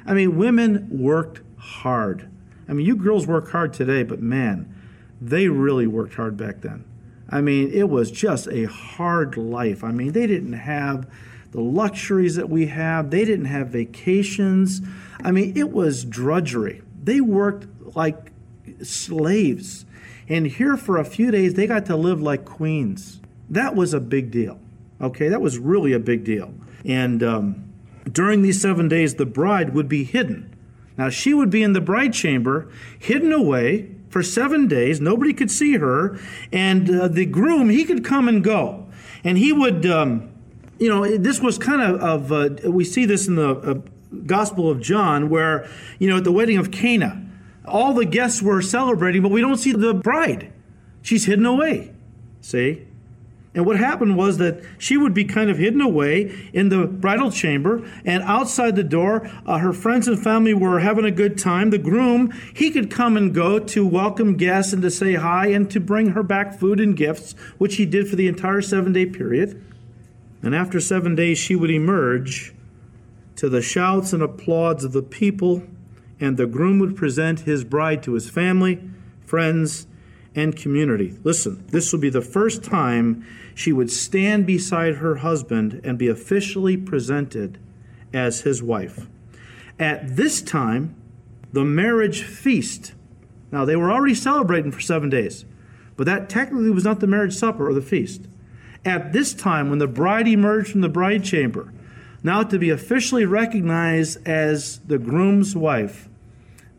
I 0.05 0.13
mean, 0.13 0.37
women 0.37 0.87
worked 0.91 1.41
hard. 1.57 2.29
I 2.67 2.73
mean, 2.73 2.85
you 2.85 2.95
girls 2.95 3.27
work 3.27 3.51
hard 3.51 3.73
today, 3.73 4.03
but 4.03 4.21
man, 4.21 4.73
they 5.21 5.47
really 5.47 5.87
worked 5.87 6.15
hard 6.15 6.37
back 6.37 6.61
then. 6.61 6.85
I 7.29 7.41
mean, 7.41 7.71
it 7.71 7.89
was 7.89 8.11
just 8.11 8.47
a 8.47 8.65
hard 8.65 9.37
life. 9.37 9.83
I 9.83 9.91
mean, 9.91 10.11
they 10.11 10.27
didn't 10.27 10.53
have 10.53 11.09
the 11.51 11.61
luxuries 11.61 12.35
that 12.35 12.49
we 12.49 12.67
have, 12.67 13.11
they 13.11 13.25
didn't 13.25 13.45
have 13.45 13.69
vacations. 13.69 14.81
I 15.23 15.31
mean, 15.31 15.55
it 15.55 15.71
was 15.71 16.03
drudgery. 16.03 16.81
They 17.01 17.21
worked 17.21 17.67
like 17.95 18.31
slaves. 18.81 19.85
And 20.27 20.47
here 20.47 20.77
for 20.77 20.97
a 20.97 21.05
few 21.05 21.31
days, 21.31 21.53
they 21.53 21.67
got 21.67 21.85
to 21.87 21.95
live 21.95 22.21
like 22.21 22.45
queens. 22.45 23.21
That 23.49 23.75
was 23.75 23.93
a 23.93 23.99
big 23.99 24.31
deal. 24.31 24.59
Okay, 25.01 25.27
that 25.29 25.41
was 25.41 25.59
really 25.59 25.93
a 25.93 25.99
big 25.99 26.23
deal. 26.23 26.53
And 26.85 27.21
um, 27.21 27.73
during 28.11 28.41
these 28.41 28.61
seven 28.61 28.87
days, 28.87 29.15
the 29.15 29.25
bride 29.25 29.73
would 29.73 29.87
be 29.87 30.03
hidden 30.03 30.52
now 30.97 31.09
she 31.09 31.33
would 31.33 31.49
be 31.49 31.63
in 31.63 31.73
the 31.73 31.81
bride 31.81 32.13
chamber, 32.13 32.69
hidden 32.97 33.31
away 33.31 33.89
for 34.09 34.21
seven 34.21 34.67
days. 34.67 35.01
Nobody 35.01 35.33
could 35.33 35.49
see 35.49 35.77
her. 35.77 36.19
And 36.51 36.89
uh, 36.89 37.07
the 37.07 37.25
groom, 37.25 37.69
he 37.69 37.83
could 37.83 38.05
come 38.05 38.27
and 38.27 38.43
go. 38.43 38.87
And 39.23 39.37
he 39.37 39.51
would, 39.51 39.85
um, 39.85 40.29
you 40.77 40.89
know, 40.89 41.17
this 41.17 41.39
was 41.39 41.57
kind 41.57 41.81
of, 41.81 42.31
of 42.31 42.31
uh, 42.31 42.69
we 42.69 42.83
see 42.83 43.05
this 43.05 43.27
in 43.27 43.35
the 43.35 43.55
uh, 43.55 43.73
Gospel 44.27 44.69
of 44.69 44.79
John, 44.79 45.29
where, 45.29 45.67
you 45.97 46.07
know, 46.07 46.17
at 46.17 46.23
the 46.23 46.31
wedding 46.31 46.57
of 46.57 46.69
Cana, 46.69 47.25
all 47.65 47.93
the 47.93 48.05
guests 48.05 48.41
were 48.41 48.61
celebrating, 48.61 49.23
but 49.23 49.31
we 49.31 49.41
don't 49.41 49.57
see 49.57 49.71
the 49.71 49.93
bride. 49.93 50.53
She's 51.01 51.25
hidden 51.25 51.45
away. 51.45 51.93
See? 52.41 52.85
And 53.55 53.67
what 53.67 53.77
happened 53.77 54.17
was 54.17 54.39
that 54.39 54.63
she 54.79 54.97
would 54.97 55.13
be 55.13 55.25
kind 55.25 55.49
of 55.49 55.59
hidden 55.59 55.79
away 55.79 56.49
in 56.53 56.69
the 56.69 56.87
bridal 56.87 57.31
chamber, 57.31 57.87
and 58.03 58.23
outside 58.23 58.75
the 58.75 58.83
door, 58.83 59.29
uh, 59.45 59.59
her 59.59 59.73
friends 59.73 60.07
and 60.07 60.21
family 60.21 60.55
were 60.55 60.79
having 60.79 61.05
a 61.05 61.11
good 61.11 61.37
time. 61.37 61.69
The 61.69 61.77
groom, 61.77 62.31
he 62.55 62.71
could 62.71 62.89
come 62.89 63.15
and 63.15 63.33
go 63.33 63.59
to 63.59 63.85
welcome 63.85 64.37
guests 64.37 64.73
and 64.73 64.81
to 64.81 64.89
say 64.89 65.13
hi 65.13 65.47
and 65.47 65.69
to 65.69 65.79
bring 65.79 66.09
her 66.09 66.23
back 66.23 66.57
food 66.57 66.79
and 66.79 66.97
gifts, 66.97 67.33
which 67.59 67.75
he 67.75 67.85
did 67.85 68.07
for 68.07 68.15
the 68.15 68.27
entire 68.27 68.61
seven 68.61 68.91
day 68.91 69.05
period. 69.05 69.63
And 70.41 70.55
after 70.55 70.79
seven 70.79 71.15
days, 71.15 71.37
she 71.37 71.55
would 71.55 71.71
emerge 71.71 72.53
to 73.35 73.49
the 73.49 73.61
shouts 73.61 74.13
and 74.13 74.23
applause 74.23 74.83
of 74.83 74.93
the 74.93 75.03
people, 75.03 75.63
and 76.19 76.37
the 76.37 76.47
groom 76.47 76.79
would 76.79 76.95
present 76.95 77.41
his 77.41 77.63
bride 77.63 78.01
to 78.03 78.13
his 78.13 78.29
family, 78.29 78.81
friends, 79.25 79.85
and 80.35 80.55
community. 80.55 81.17
Listen, 81.23 81.63
this 81.67 81.91
will 81.91 81.99
be 81.99 82.09
the 82.09 82.21
first 82.21 82.63
time 82.63 83.25
she 83.55 83.71
would 83.71 83.91
stand 83.91 84.45
beside 84.45 84.95
her 84.95 85.17
husband 85.17 85.79
and 85.83 85.97
be 85.97 86.07
officially 86.07 86.77
presented 86.77 87.59
as 88.13 88.41
his 88.41 88.61
wife. 88.63 89.07
At 89.79 90.15
this 90.15 90.41
time, 90.41 90.95
the 91.51 91.63
marriage 91.63 92.23
feast. 92.23 92.93
Now, 93.51 93.65
they 93.65 93.75
were 93.75 93.91
already 93.91 94.15
celebrating 94.15 94.71
for 94.71 94.81
seven 94.81 95.09
days, 95.09 95.45
but 95.95 96.05
that 96.05 96.29
technically 96.29 96.71
was 96.71 96.83
not 96.83 96.99
the 96.99 97.07
marriage 97.07 97.35
supper 97.35 97.67
or 97.67 97.73
the 97.73 97.81
feast. 97.81 98.27
At 98.83 99.13
this 99.13 99.33
time, 99.33 99.69
when 99.69 99.79
the 99.79 99.87
bride 99.87 100.27
emerged 100.27 100.71
from 100.71 100.81
the 100.81 100.89
bride 100.89 101.23
chamber, 101.23 101.71
now 102.23 102.43
to 102.43 102.57
be 102.57 102.69
officially 102.69 103.25
recognized 103.25 104.25
as 104.27 104.79
the 104.79 104.97
groom's 104.97 105.55
wife, 105.55 106.09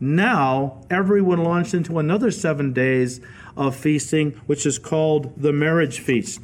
now 0.00 0.82
everyone 0.90 1.44
launched 1.44 1.72
into 1.72 1.98
another 1.98 2.30
seven 2.30 2.72
days 2.72 3.20
of 3.56 3.76
feasting, 3.76 4.32
which 4.46 4.66
is 4.66 4.78
called 4.78 5.32
the 5.36 5.52
marriage 5.52 6.00
feast. 6.00 6.40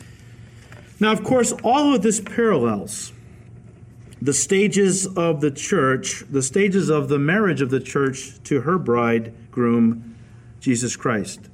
Now, 0.99 1.13
of 1.13 1.25
course, 1.25 1.53
all 1.65 1.95
of 1.95 2.03
this 2.03 2.21
parallels 2.21 3.13
the 4.23 4.35
stages 4.35 5.07
of 5.07 5.41
the 5.41 5.51
church, 5.51 6.25
the 6.31 6.43
stages 6.43 6.91
of 6.91 7.09
the 7.09 7.19
marriage 7.19 7.63
of 7.63 7.71
the 7.71 7.81
church 7.81 8.43
to 8.45 8.61
her 8.63 8.79
bridegroom, 8.79 10.15
Jesus 10.61 10.95
Christ. 10.95 11.49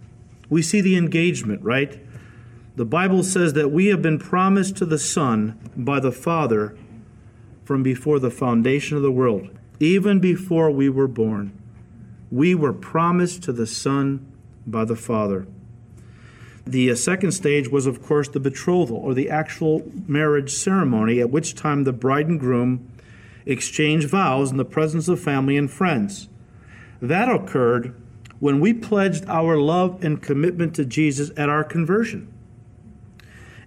We 0.49 0.63
see 0.63 0.81
the 0.81 0.97
engagement, 0.97 1.63
right? 1.63 2.01
The 2.75 2.85
Bible 2.85 3.23
says 3.23 3.53
that 3.53 3.71
we 3.71 3.87
have 3.87 4.03
been 4.03 4.19
promised 4.19 4.77
to 4.79 4.85
the 4.85 4.99
Son 4.99 5.59
by 5.77 6.01
the 6.01 6.11
Father 6.11 6.77
from 7.65 7.83
before 7.83 8.19
the 8.19 8.31
foundation 8.31 8.97
of 8.97 9.03
the 9.03 9.13
world, 9.13 9.49
even 9.79 10.19
before 10.19 10.71
we 10.71 10.89
were 10.89 11.09
born. 11.09 11.53
We 12.31 12.55
were 12.55 12.73
promised 12.73 13.45
to 13.45 13.53
the 13.53 13.67
Son 13.67 14.27
by 14.67 14.85
the 14.85 14.97
Father. 14.97 15.47
The 16.67 16.91
uh, 16.91 16.97
second 16.97 17.33
stage 17.33 17.69
was, 17.69 17.87
of 17.87 18.03
course, 18.03 18.29
the 18.29 18.41
betrothal 18.41 18.97
or 18.97 19.15
the 19.15 19.31
actual 19.31 19.83
marriage 20.09 20.53
ceremony, 20.53 21.21
at 21.21 21.31
which 21.31 21.55
time 21.55 21.85
the 21.85 21.93
bride 21.93 22.27
and 22.27 22.41
groom 22.41 22.91
exchanged 23.47 24.09
vows 24.09 24.51
in 24.51 24.57
the 24.57 24.65
presence 24.65 25.07
of 25.07 25.21
family 25.21 25.57
and 25.57 25.71
friends. 25.71 26.29
That 27.01 27.29
occurred 27.29 27.95
when 28.41 28.59
we 28.59 28.75
pledged 28.75 29.25
our 29.29 29.57
love 29.57 30.03
and 30.03 30.21
commitment 30.21 30.75
to 30.75 30.85
Jesus 30.85 31.31
at 31.37 31.49
our 31.49 31.63
conversion. 31.63 32.33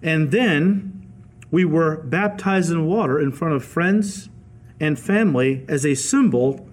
And 0.02 0.30
then 0.30 1.06
we 1.50 1.64
were 1.64 1.96
baptized 1.96 2.70
in 2.70 2.86
water 2.86 3.18
in 3.18 3.32
front 3.32 3.54
of 3.54 3.64
friends 3.64 4.28
and 4.78 4.98
family 4.98 5.64
as 5.68 5.84
a 5.84 5.94
symbol 5.94 6.68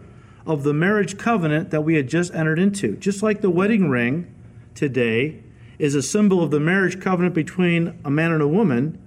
of 0.47 0.63
the 0.63 0.73
marriage 0.73 1.17
covenant 1.17 1.69
that 1.71 1.81
we 1.81 1.95
had 1.95 2.07
just 2.07 2.33
entered 2.33 2.57
into. 2.57 2.95
Just 2.95 3.21
like 3.21 3.41
the 3.41 3.49
wedding 3.49 3.89
ring 3.89 4.33
today 4.73 5.43
is 5.77 5.93
a 5.93 6.01
symbol 6.01 6.41
of 6.41 6.51
the 6.51 6.59
marriage 6.59 6.99
covenant 7.01 7.35
between 7.35 7.99
a 8.05 8.09
man 8.09 8.31
and 8.31 8.41
a 8.41 8.47
woman. 8.47 8.97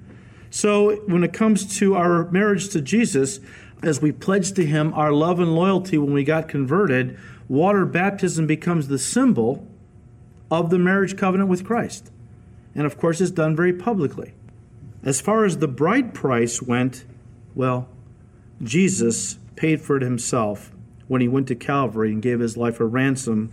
So 0.50 0.96
when 1.06 1.24
it 1.24 1.32
comes 1.32 1.78
to 1.78 1.96
our 1.96 2.30
marriage 2.30 2.68
to 2.70 2.82
Jesus, 2.82 3.40
as 3.82 4.02
we 4.02 4.12
pledge 4.12 4.52
to 4.52 4.66
him 4.66 4.92
our 4.92 5.12
love 5.12 5.40
and 5.40 5.54
loyalty 5.54 5.96
when 5.96 6.12
we 6.12 6.24
got 6.24 6.46
converted, 6.46 7.18
water 7.48 7.86
baptism 7.86 8.46
becomes 8.46 8.88
the 8.88 8.98
symbol 8.98 9.66
of 10.50 10.68
the 10.68 10.78
marriage 10.78 11.16
covenant 11.16 11.48
with 11.48 11.64
Christ. 11.64 12.10
And 12.74 12.84
of 12.84 12.98
course, 12.98 13.20
it's 13.20 13.30
done 13.30 13.56
very 13.56 13.72
publicly. 13.72 14.34
As 15.02 15.20
far 15.20 15.46
as 15.46 15.58
the 15.58 15.68
bride 15.68 16.12
price 16.12 16.60
went, 16.60 17.04
well, 17.54 17.88
Jesus 18.62 19.38
paid 19.56 19.80
for 19.80 19.96
it 19.96 20.02
himself 20.02 20.72
when 21.10 21.20
he 21.20 21.26
went 21.26 21.48
to 21.48 21.56
Calvary 21.56 22.12
and 22.12 22.22
gave 22.22 22.38
his 22.38 22.56
life 22.56 22.78
a 22.78 22.86
ransom, 22.86 23.52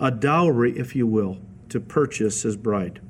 a 0.00 0.10
dowry, 0.10 0.76
if 0.76 0.96
you 0.96 1.06
will, 1.06 1.38
to 1.68 1.78
purchase 1.78 2.42
his 2.42 2.56
bride. 2.56 3.00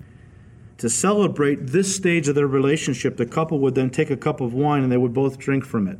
To 0.76 0.90
celebrate 0.90 1.68
this 1.68 1.96
stage 1.96 2.28
of 2.28 2.34
their 2.34 2.46
relationship, 2.46 3.16
the 3.16 3.24
couple 3.24 3.60
would 3.60 3.74
then 3.74 3.88
take 3.88 4.10
a 4.10 4.16
cup 4.16 4.42
of 4.42 4.52
wine 4.52 4.82
and 4.82 4.92
they 4.92 4.98
would 4.98 5.14
both 5.14 5.38
drink 5.38 5.64
from 5.64 5.88
it. 5.88 5.98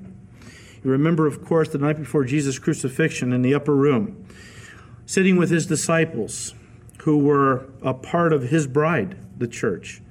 You 0.85 0.91
remember, 0.91 1.27
of 1.27 1.43
course, 1.43 1.71
the 1.71 1.79
night 1.79 1.97
before 1.97 2.25
Jesus' 2.25 2.59
crucifixion 2.59 3.33
in 3.33 3.41
the 3.41 3.55
upper 3.55 3.75
room, 3.75 4.23
sitting 5.07 5.39
with 5.39 5.49
his 5.49 5.65
disciples 5.65 6.55
who 7.05 7.17
were 7.17 7.71
a 7.81 7.95
part 7.95 8.35
of 8.35 8.51
his 8.51 8.67
bride, 8.67 9.17
the 9.39 9.49
church. 9.49 10.03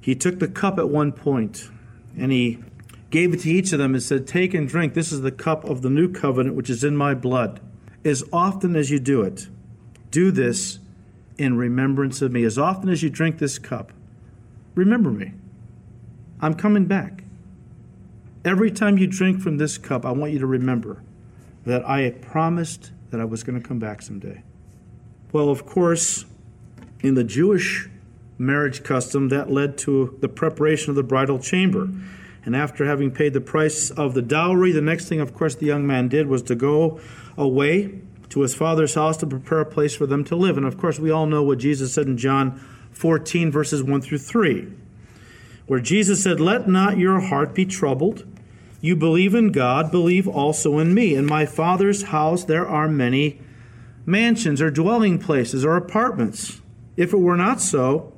He 0.00 0.14
took 0.14 0.38
the 0.38 0.46
cup 0.46 0.78
at 0.78 0.88
one 0.88 1.10
point 1.10 1.68
and 2.16 2.30
he 2.30 2.60
gave 3.10 3.34
it 3.34 3.40
to 3.40 3.50
each 3.50 3.72
of 3.72 3.78
them 3.78 3.94
and 3.94 4.02
said, 4.02 4.26
Take 4.26 4.54
and 4.54 4.68
drink. 4.68 4.94
This 4.94 5.12
is 5.12 5.20
the 5.20 5.32
cup 5.32 5.64
of 5.64 5.82
the 5.82 5.90
new 5.90 6.10
covenant, 6.10 6.56
which 6.56 6.70
is 6.70 6.82
in 6.82 6.96
my 6.96 7.14
blood. 7.14 7.60
As 8.04 8.24
often 8.32 8.76
as 8.76 8.90
you 8.90 8.98
do 8.98 9.22
it, 9.22 9.48
do 10.10 10.30
this 10.30 10.78
in 11.36 11.56
remembrance 11.56 12.22
of 12.22 12.32
me. 12.32 12.44
As 12.44 12.58
often 12.58 12.88
as 12.88 13.02
you 13.02 13.10
drink 13.10 13.38
this 13.38 13.58
cup, 13.58 13.92
remember 14.74 15.10
me. 15.10 15.32
I'm 16.40 16.54
coming 16.54 16.86
back. 16.86 17.24
Every 18.44 18.70
time 18.70 18.96
you 18.96 19.06
drink 19.06 19.42
from 19.42 19.58
this 19.58 19.76
cup, 19.76 20.06
I 20.06 20.12
want 20.12 20.32
you 20.32 20.38
to 20.38 20.46
remember 20.46 21.02
that 21.66 21.86
I 21.86 22.10
promised 22.10 22.92
that 23.10 23.20
I 23.20 23.24
was 23.24 23.42
going 23.42 23.60
to 23.60 23.66
come 23.66 23.78
back 23.78 24.00
someday. 24.00 24.42
Well, 25.32 25.50
of 25.50 25.66
course, 25.66 26.24
in 27.02 27.14
the 27.14 27.24
Jewish 27.24 27.88
marriage 28.38 28.82
custom, 28.82 29.28
that 29.28 29.50
led 29.50 29.76
to 29.78 30.16
the 30.20 30.28
preparation 30.28 30.90
of 30.90 30.96
the 30.96 31.02
bridal 31.02 31.38
chamber. 31.38 31.90
And 32.44 32.56
after 32.56 32.86
having 32.86 33.10
paid 33.10 33.34
the 33.34 33.40
price 33.40 33.90
of 33.90 34.14
the 34.14 34.22
dowry, 34.22 34.72
the 34.72 34.80
next 34.80 35.08
thing, 35.08 35.20
of 35.20 35.34
course, 35.34 35.54
the 35.54 35.66
young 35.66 35.86
man 35.86 36.08
did 36.08 36.26
was 36.26 36.42
to 36.44 36.54
go 36.54 37.00
away 37.36 38.00
to 38.30 38.40
his 38.40 38.54
father's 38.54 38.94
house 38.94 39.16
to 39.18 39.26
prepare 39.26 39.60
a 39.60 39.66
place 39.66 39.94
for 39.94 40.06
them 40.06 40.24
to 40.24 40.36
live. 40.36 40.56
And 40.56 40.66
of 40.66 40.78
course, 40.78 40.98
we 40.98 41.10
all 41.10 41.26
know 41.26 41.42
what 41.42 41.58
Jesus 41.58 41.92
said 41.92 42.06
in 42.06 42.16
John 42.16 42.58
14, 42.92 43.50
verses 43.50 43.82
1 43.82 44.00
through 44.00 44.18
3, 44.18 44.68
where 45.66 45.80
Jesus 45.80 46.22
said, 46.22 46.40
Let 46.40 46.68
not 46.68 46.98
your 46.98 47.20
heart 47.20 47.54
be 47.54 47.66
troubled. 47.66 48.26
You 48.80 48.96
believe 48.96 49.34
in 49.34 49.52
God, 49.52 49.90
believe 49.90 50.26
also 50.26 50.78
in 50.78 50.94
me. 50.94 51.14
In 51.14 51.26
my 51.26 51.44
Father's 51.44 52.04
house 52.04 52.44
there 52.44 52.66
are 52.66 52.88
many 52.88 53.40
mansions 54.06 54.62
or 54.62 54.70
dwelling 54.70 55.18
places 55.18 55.64
or 55.64 55.76
apartments. 55.76 56.60
If 56.96 57.12
it 57.12 57.18
were 57.18 57.36
not 57.36 57.60
so, 57.60 58.12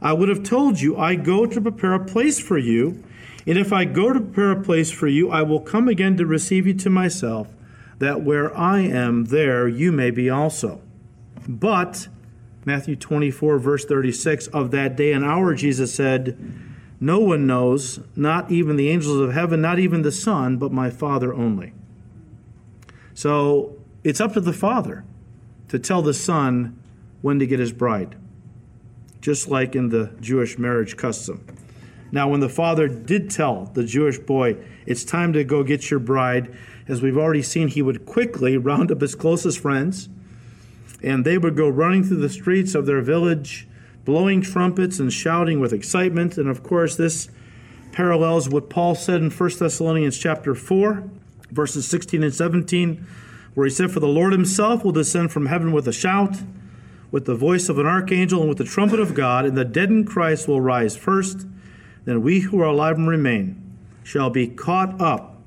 I 0.00 0.12
would 0.12 0.28
have 0.28 0.42
told 0.42 0.80
you, 0.80 0.96
I 0.96 1.14
go 1.14 1.46
to 1.46 1.60
prepare 1.60 1.94
a 1.94 2.04
place 2.04 2.38
for 2.38 2.58
you. 2.58 3.02
And 3.46 3.58
if 3.58 3.72
I 3.72 3.84
go 3.84 4.12
to 4.12 4.20
prepare 4.20 4.52
a 4.52 4.62
place 4.62 4.90
for 4.90 5.08
you, 5.08 5.30
I 5.30 5.42
will 5.42 5.60
come 5.60 5.88
again 5.88 6.16
to 6.16 6.26
receive 6.26 6.66
you 6.66 6.74
to 6.74 6.90
myself, 6.90 7.48
that 7.98 8.22
where 8.22 8.56
I 8.56 8.80
am, 8.80 9.26
there 9.26 9.66
you 9.66 9.90
may 9.90 10.10
be 10.10 10.30
also. 10.30 10.80
But, 11.48 12.08
Matthew 12.64 12.94
24, 12.94 13.58
verse 13.58 13.84
36, 13.84 14.46
of 14.48 14.70
that 14.70 14.96
day 14.96 15.12
and 15.12 15.24
hour, 15.24 15.54
Jesus 15.54 15.92
said, 15.92 16.38
No 17.00 17.18
one 17.18 17.46
knows, 17.46 18.00
not 18.14 18.50
even 18.50 18.76
the 18.76 18.90
angels 18.90 19.18
of 19.18 19.32
heaven, 19.32 19.60
not 19.60 19.78
even 19.80 20.02
the 20.02 20.12
Son, 20.12 20.56
but 20.56 20.72
my 20.72 20.90
Father 20.90 21.34
only. 21.34 21.72
So 23.14 23.76
it's 24.04 24.20
up 24.20 24.34
to 24.34 24.40
the 24.40 24.52
Father 24.52 25.04
to 25.68 25.78
tell 25.78 26.02
the 26.02 26.14
Son 26.14 26.78
when 27.22 27.38
to 27.38 27.46
get 27.46 27.58
his 27.58 27.72
bride, 27.72 28.16
just 29.20 29.48
like 29.48 29.74
in 29.74 29.88
the 29.88 30.12
Jewish 30.20 30.58
marriage 30.58 30.96
custom. 30.96 31.44
Now, 32.12 32.28
when 32.28 32.40
the 32.40 32.48
father 32.50 32.88
did 32.88 33.30
tell 33.30 33.64
the 33.72 33.84
Jewish 33.84 34.18
boy, 34.18 34.58
it's 34.84 35.02
time 35.02 35.32
to 35.32 35.42
go 35.44 35.64
get 35.64 35.90
your 35.90 35.98
bride, 35.98 36.54
as 36.86 37.00
we've 37.00 37.16
already 37.16 37.42
seen, 37.42 37.68
he 37.68 37.80
would 37.80 38.04
quickly 38.04 38.58
round 38.58 38.92
up 38.92 39.00
his 39.00 39.14
closest 39.14 39.58
friends, 39.58 40.10
and 41.02 41.24
they 41.24 41.38
would 41.38 41.56
go 41.56 41.68
running 41.68 42.04
through 42.04 42.18
the 42.18 42.28
streets 42.28 42.74
of 42.74 42.84
their 42.84 43.00
village, 43.00 43.66
blowing 44.04 44.42
trumpets 44.42 44.98
and 44.98 45.10
shouting 45.10 45.58
with 45.58 45.72
excitement. 45.72 46.36
And 46.36 46.48
of 46.48 46.62
course, 46.62 46.96
this 46.96 47.30
parallels 47.92 48.48
what 48.48 48.68
Paul 48.68 48.94
said 48.94 49.22
in 49.22 49.30
1 49.30 49.50
Thessalonians 49.58 50.18
chapter 50.18 50.54
4, 50.54 51.04
verses 51.50 51.88
16 51.88 52.22
and 52.22 52.34
17, 52.34 53.06
where 53.54 53.66
he 53.66 53.70
said, 53.70 53.90
For 53.90 54.00
the 54.00 54.06
Lord 54.06 54.32
himself 54.32 54.84
will 54.84 54.92
descend 54.92 55.32
from 55.32 55.46
heaven 55.46 55.72
with 55.72 55.88
a 55.88 55.92
shout, 55.92 56.36
with 57.10 57.24
the 57.24 57.34
voice 57.34 57.68
of 57.68 57.78
an 57.78 57.86
archangel, 57.86 58.40
and 58.40 58.48
with 58.48 58.58
the 58.58 58.64
trumpet 58.64 59.00
of 59.00 59.14
God, 59.14 59.44
and 59.44 59.56
the 59.56 59.64
dead 59.64 59.90
in 59.90 60.04
Christ 60.04 60.46
will 60.46 60.60
rise 60.60 60.96
first. 60.96 61.46
Then 62.04 62.22
we 62.22 62.40
who 62.40 62.60
are 62.60 62.66
alive 62.66 62.96
and 62.96 63.08
remain 63.08 63.76
shall 64.02 64.30
be 64.30 64.48
caught 64.48 65.00
up. 65.00 65.40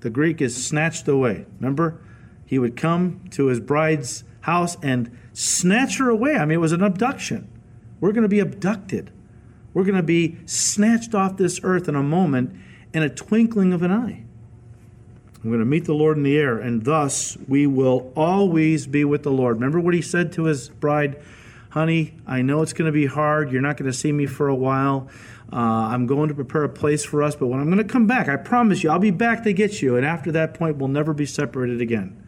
The 0.00 0.10
Greek 0.10 0.40
is 0.40 0.66
snatched 0.66 1.06
away. 1.08 1.46
Remember? 1.58 2.00
He 2.46 2.58
would 2.58 2.76
come 2.76 3.20
to 3.30 3.46
his 3.46 3.60
bride's 3.60 4.24
house 4.40 4.76
and 4.82 5.16
snatch 5.32 5.98
her 5.98 6.08
away. 6.08 6.34
I 6.34 6.44
mean, 6.44 6.56
it 6.56 6.60
was 6.60 6.72
an 6.72 6.82
abduction. 6.82 7.48
We're 8.00 8.12
going 8.12 8.22
to 8.22 8.28
be 8.28 8.40
abducted. 8.40 9.12
We're 9.72 9.84
going 9.84 9.96
to 9.96 10.02
be 10.02 10.38
snatched 10.46 11.14
off 11.14 11.36
this 11.36 11.60
earth 11.62 11.88
in 11.88 11.94
a 11.94 12.02
moment, 12.02 12.56
in 12.92 13.02
a 13.02 13.08
twinkling 13.08 13.72
of 13.72 13.82
an 13.82 13.92
eye. 13.92 14.24
We're 15.44 15.50
going 15.50 15.60
to 15.60 15.66
meet 15.66 15.84
the 15.84 15.94
Lord 15.94 16.16
in 16.16 16.22
the 16.22 16.36
air, 16.36 16.58
and 16.58 16.84
thus 16.84 17.36
we 17.48 17.66
will 17.66 18.12
always 18.16 18.86
be 18.86 19.04
with 19.04 19.22
the 19.22 19.30
Lord. 19.30 19.56
Remember 19.56 19.80
what 19.80 19.94
he 19.94 20.02
said 20.02 20.32
to 20.32 20.44
his 20.44 20.68
bride? 20.68 21.16
Honey, 21.70 22.14
I 22.26 22.42
know 22.42 22.62
it's 22.62 22.72
going 22.72 22.86
to 22.86 22.92
be 22.92 23.06
hard. 23.06 23.52
You're 23.52 23.62
not 23.62 23.76
going 23.76 23.90
to 23.90 23.96
see 23.96 24.10
me 24.10 24.26
for 24.26 24.48
a 24.48 24.54
while. 24.54 25.08
Uh, 25.52 25.56
I'm 25.56 26.06
going 26.06 26.28
to 26.28 26.34
prepare 26.34 26.64
a 26.64 26.68
place 26.68 27.04
for 27.04 27.22
us, 27.22 27.36
but 27.36 27.46
when 27.46 27.60
I'm 27.60 27.66
going 27.66 27.78
to 27.78 27.84
come 27.84 28.08
back, 28.08 28.28
I 28.28 28.36
promise 28.36 28.82
you, 28.82 28.90
I'll 28.90 28.98
be 28.98 29.12
back 29.12 29.44
to 29.44 29.52
get 29.52 29.80
you. 29.80 29.96
And 29.96 30.04
after 30.04 30.32
that 30.32 30.54
point, 30.54 30.78
we'll 30.78 30.88
never 30.88 31.14
be 31.14 31.26
separated 31.26 31.80
again. 31.80 32.20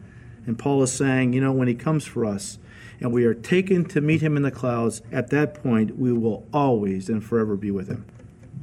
And 0.45 0.57
Paul 0.57 0.81
is 0.83 0.93
saying, 0.93 1.33
you 1.33 1.41
know, 1.41 1.51
when 1.51 1.67
he 1.67 1.75
comes 1.75 2.05
for 2.05 2.25
us 2.25 2.57
and 3.01 3.11
we 3.11 3.25
are 3.25 3.33
taken 3.33 3.83
to 3.85 3.99
meet 3.99 4.21
him 4.21 4.37
in 4.37 4.43
the 4.43 4.51
clouds, 4.51 5.01
at 5.11 5.29
that 5.31 5.53
point, 5.55 5.97
we 5.97 6.13
will 6.13 6.47
always 6.53 7.09
and 7.09 7.21
forever 7.21 7.57
be 7.57 7.71
with 7.71 7.89
him. 7.89 8.05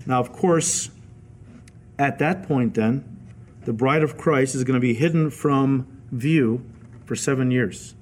Now, 0.07 0.19
of 0.21 0.33
course, 0.33 0.91
at 1.99 2.19
that 2.21 2.43
point, 2.43 2.73
then, 2.73 3.05
the 3.67 3.75
bride 3.75 4.03
of 4.03 4.17
Christ 4.17 4.55
is 4.55 4.65
going 4.65 4.75
to 4.75 4.81
be 4.81 4.95
hidden 4.95 5.29
from 5.29 5.87
view 6.11 6.65
for 7.05 7.15
seven 7.15 7.51
years. 7.51 7.95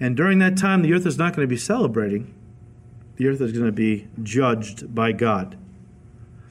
And 0.00 0.16
during 0.16 0.38
that 0.38 0.56
time, 0.56 0.82
the 0.82 0.92
earth 0.94 1.06
is 1.06 1.18
not 1.18 1.36
going 1.36 1.46
to 1.46 1.50
be 1.50 1.58
celebrating 1.58 2.34
the 3.20 3.28
earth 3.28 3.42
is 3.42 3.52
going 3.52 3.66
to 3.66 3.70
be 3.70 4.08
judged 4.22 4.94
by 4.94 5.12
God. 5.12 5.58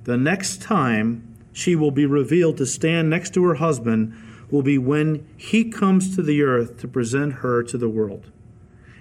The 0.03 0.17
next 0.17 0.61
time 0.61 1.35
she 1.51 1.75
will 1.75 1.89
be 1.89 2.05
revealed 2.05 2.57
to 2.57 2.67
stand 2.67 3.09
next 3.09 3.33
to 3.33 3.43
her 3.45 3.55
husband 3.55 4.15
will 4.51 4.61
be 4.61 4.77
when 4.77 5.25
he 5.35 5.71
comes 5.71 6.15
to 6.15 6.21
the 6.21 6.43
earth 6.43 6.77
to 6.81 6.87
present 6.87 7.33
her 7.41 7.63
to 7.63 7.75
the 7.75 7.89
world. 7.89 8.29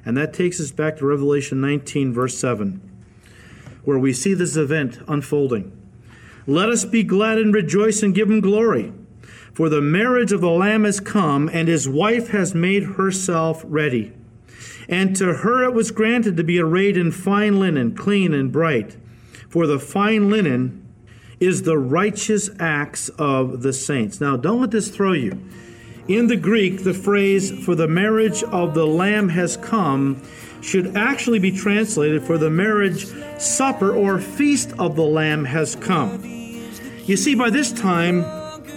And 0.03 0.17
that 0.17 0.33
takes 0.33 0.59
us 0.63 0.71
back 0.71 0.97
to 0.97 1.05
Revelation 1.05 1.61
19, 1.61 2.11
verse 2.11 2.39
7, 2.39 2.81
where 3.85 3.99
we 3.99 4.15
see 4.15 4.33
this 4.33 4.57
event 4.57 5.01
unfolding. 5.07 5.71
Let 6.47 6.71
us 6.71 6.87
be 6.87 7.03
glad 7.03 7.37
and 7.37 7.53
rejoice 7.53 8.03
and 8.03 8.15
give 8.15 8.31
him 8.31 8.41
glory. 8.41 8.95
For 9.53 9.69
the 9.69 9.83
marriage 9.83 10.33
of 10.33 10.41
the 10.41 10.49
Lamb 10.49 10.85
has 10.85 11.01
come, 11.01 11.51
and 11.53 11.69
his 11.69 11.87
wife 11.87 12.29
has 12.29 12.55
made 12.55 12.85
herself 12.85 13.63
ready. 13.67 14.15
And 14.89 15.15
to 15.17 15.35
her 15.35 15.63
it 15.65 15.75
was 15.75 15.91
granted 15.91 16.37
to 16.37 16.45
be 16.45 16.59
arrayed 16.59 16.97
in 16.97 17.13
fine 17.13 17.61
linen, 17.61 17.95
clean 17.95 18.33
and 18.33 18.51
bright. 18.51 18.97
For 19.49 19.67
the 19.67 19.79
fine 19.79 20.31
linen 20.31 20.87
is 21.41 21.63
the 21.63 21.79
righteous 21.79 22.51
acts 22.59 23.09
of 23.11 23.63
the 23.63 23.73
saints. 23.73 24.21
Now, 24.21 24.37
don't 24.37 24.61
let 24.61 24.71
this 24.71 24.89
throw 24.89 25.13
you. 25.13 25.41
In 26.09 26.27
the 26.27 26.37
Greek, 26.37 26.85
the 26.85 26.95
phrase 26.95 27.53
for 27.65 27.75
the 27.75 27.87
marriage 27.87 28.43
of 28.45 28.75
the 28.75 28.87
Lamb 28.87 29.29
has 29.29 29.57
come 29.59 30.23
should 30.63 30.97
actually 30.97 31.39
be 31.39 31.53
translated 31.53 32.23
for 32.23 32.39
the 32.39 32.51
marriage 32.51 33.07
supper 33.39 33.95
or 33.95 34.19
feast 34.19 34.73
of 34.79 34.97
the 34.97 35.05
Lamb 35.05 35.45
has 35.45 35.77
come. 35.77 36.21
You 37.05 37.17
see, 37.17 37.35
by 37.35 37.51
this 37.51 37.73
time, 37.73 38.25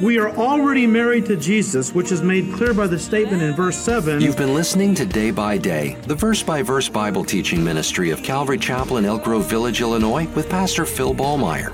we 0.01 0.17
are 0.17 0.29
already 0.31 0.87
married 0.87 1.27
to 1.27 1.35
Jesus, 1.35 1.93
which 1.93 2.11
is 2.11 2.23
made 2.23 2.51
clear 2.53 2.73
by 2.73 2.87
the 2.87 2.97
statement 2.97 3.43
in 3.43 3.53
verse 3.53 3.77
7. 3.77 4.19
You've 4.19 4.37
been 4.37 4.55
listening 4.55 4.95
to 4.95 5.05
Day 5.05 5.29
by 5.29 5.57
Day, 5.57 5.95
the 6.07 6.15
verse 6.15 6.41
by 6.41 6.63
verse 6.63 6.89
Bible 6.89 7.23
teaching 7.23 7.63
ministry 7.63 8.09
of 8.09 8.23
Calvary 8.23 8.57
Chapel 8.57 8.97
in 8.97 9.05
Elk 9.05 9.23
Grove 9.23 9.47
Village, 9.47 9.79
Illinois, 9.79 10.27
with 10.29 10.49
Pastor 10.49 10.85
Phil 10.85 11.13
Ballmaier. 11.13 11.71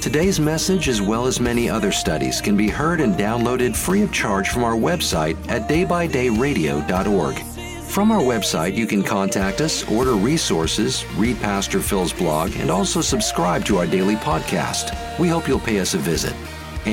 Today's 0.00 0.40
message, 0.40 0.88
as 0.88 1.00
well 1.00 1.26
as 1.26 1.38
many 1.40 1.70
other 1.70 1.92
studies, 1.92 2.40
can 2.40 2.56
be 2.56 2.68
heard 2.68 3.00
and 3.00 3.14
downloaded 3.14 3.76
free 3.76 4.02
of 4.02 4.12
charge 4.12 4.48
from 4.48 4.64
our 4.64 4.76
website 4.76 5.36
at 5.48 5.68
daybydayradio.org. 5.68 7.38
From 7.84 8.12
our 8.12 8.20
website, 8.20 8.74
you 8.74 8.86
can 8.86 9.02
contact 9.02 9.60
us, 9.60 9.88
order 9.90 10.12
resources, 10.12 11.04
read 11.16 11.40
Pastor 11.40 11.80
Phil's 11.80 12.12
blog, 12.12 12.54
and 12.56 12.70
also 12.70 13.00
subscribe 13.00 13.64
to 13.66 13.78
our 13.78 13.86
daily 13.86 14.16
podcast. 14.16 15.18
We 15.18 15.28
hope 15.28 15.46
you'll 15.46 15.60
pay 15.60 15.80
us 15.80 15.94
a 15.94 15.98
visit. 15.98 16.34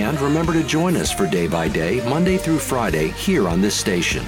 And 0.01 0.19
remember 0.19 0.53
to 0.53 0.63
join 0.63 0.97
us 0.97 1.11
for 1.11 1.25
Day 1.25 1.47
by 1.47 1.67
Day, 1.67 2.07
Monday 2.09 2.37
through 2.37 2.59
Friday, 2.59 3.09
here 3.09 3.47
on 3.47 3.61
this 3.61 3.75
station. 3.75 4.23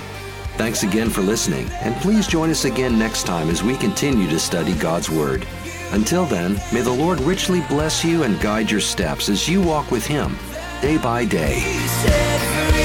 Thanks 0.55 0.83
again 0.83 1.09
for 1.09 1.21
listening, 1.21 1.69
and 1.81 1.95
please 1.97 2.25
join 2.25 2.49
us 2.49 2.65
again 2.65 2.97
next 2.97 3.25
time 3.27 3.49
as 3.49 3.63
we 3.63 3.75
continue 3.77 4.27
to 4.29 4.39
study 4.39 4.73
God's 4.75 5.09
Word. 5.09 5.45
Until 5.91 6.25
then, 6.25 6.59
may 6.73 6.81
the 6.81 6.91
Lord 6.91 7.19
richly 7.21 7.61
bless 7.69 8.03
you 8.03 8.23
and 8.23 8.39
guide 8.41 8.71
your 8.71 8.81
steps 8.81 9.29
as 9.29 9.47
you 9.47 9.61
walk 9.61 9.91
with 9.91 10.05
Him 10.05 10.37
day 10.81 10.97
by 10.97 11.25
day. 11.25 12.76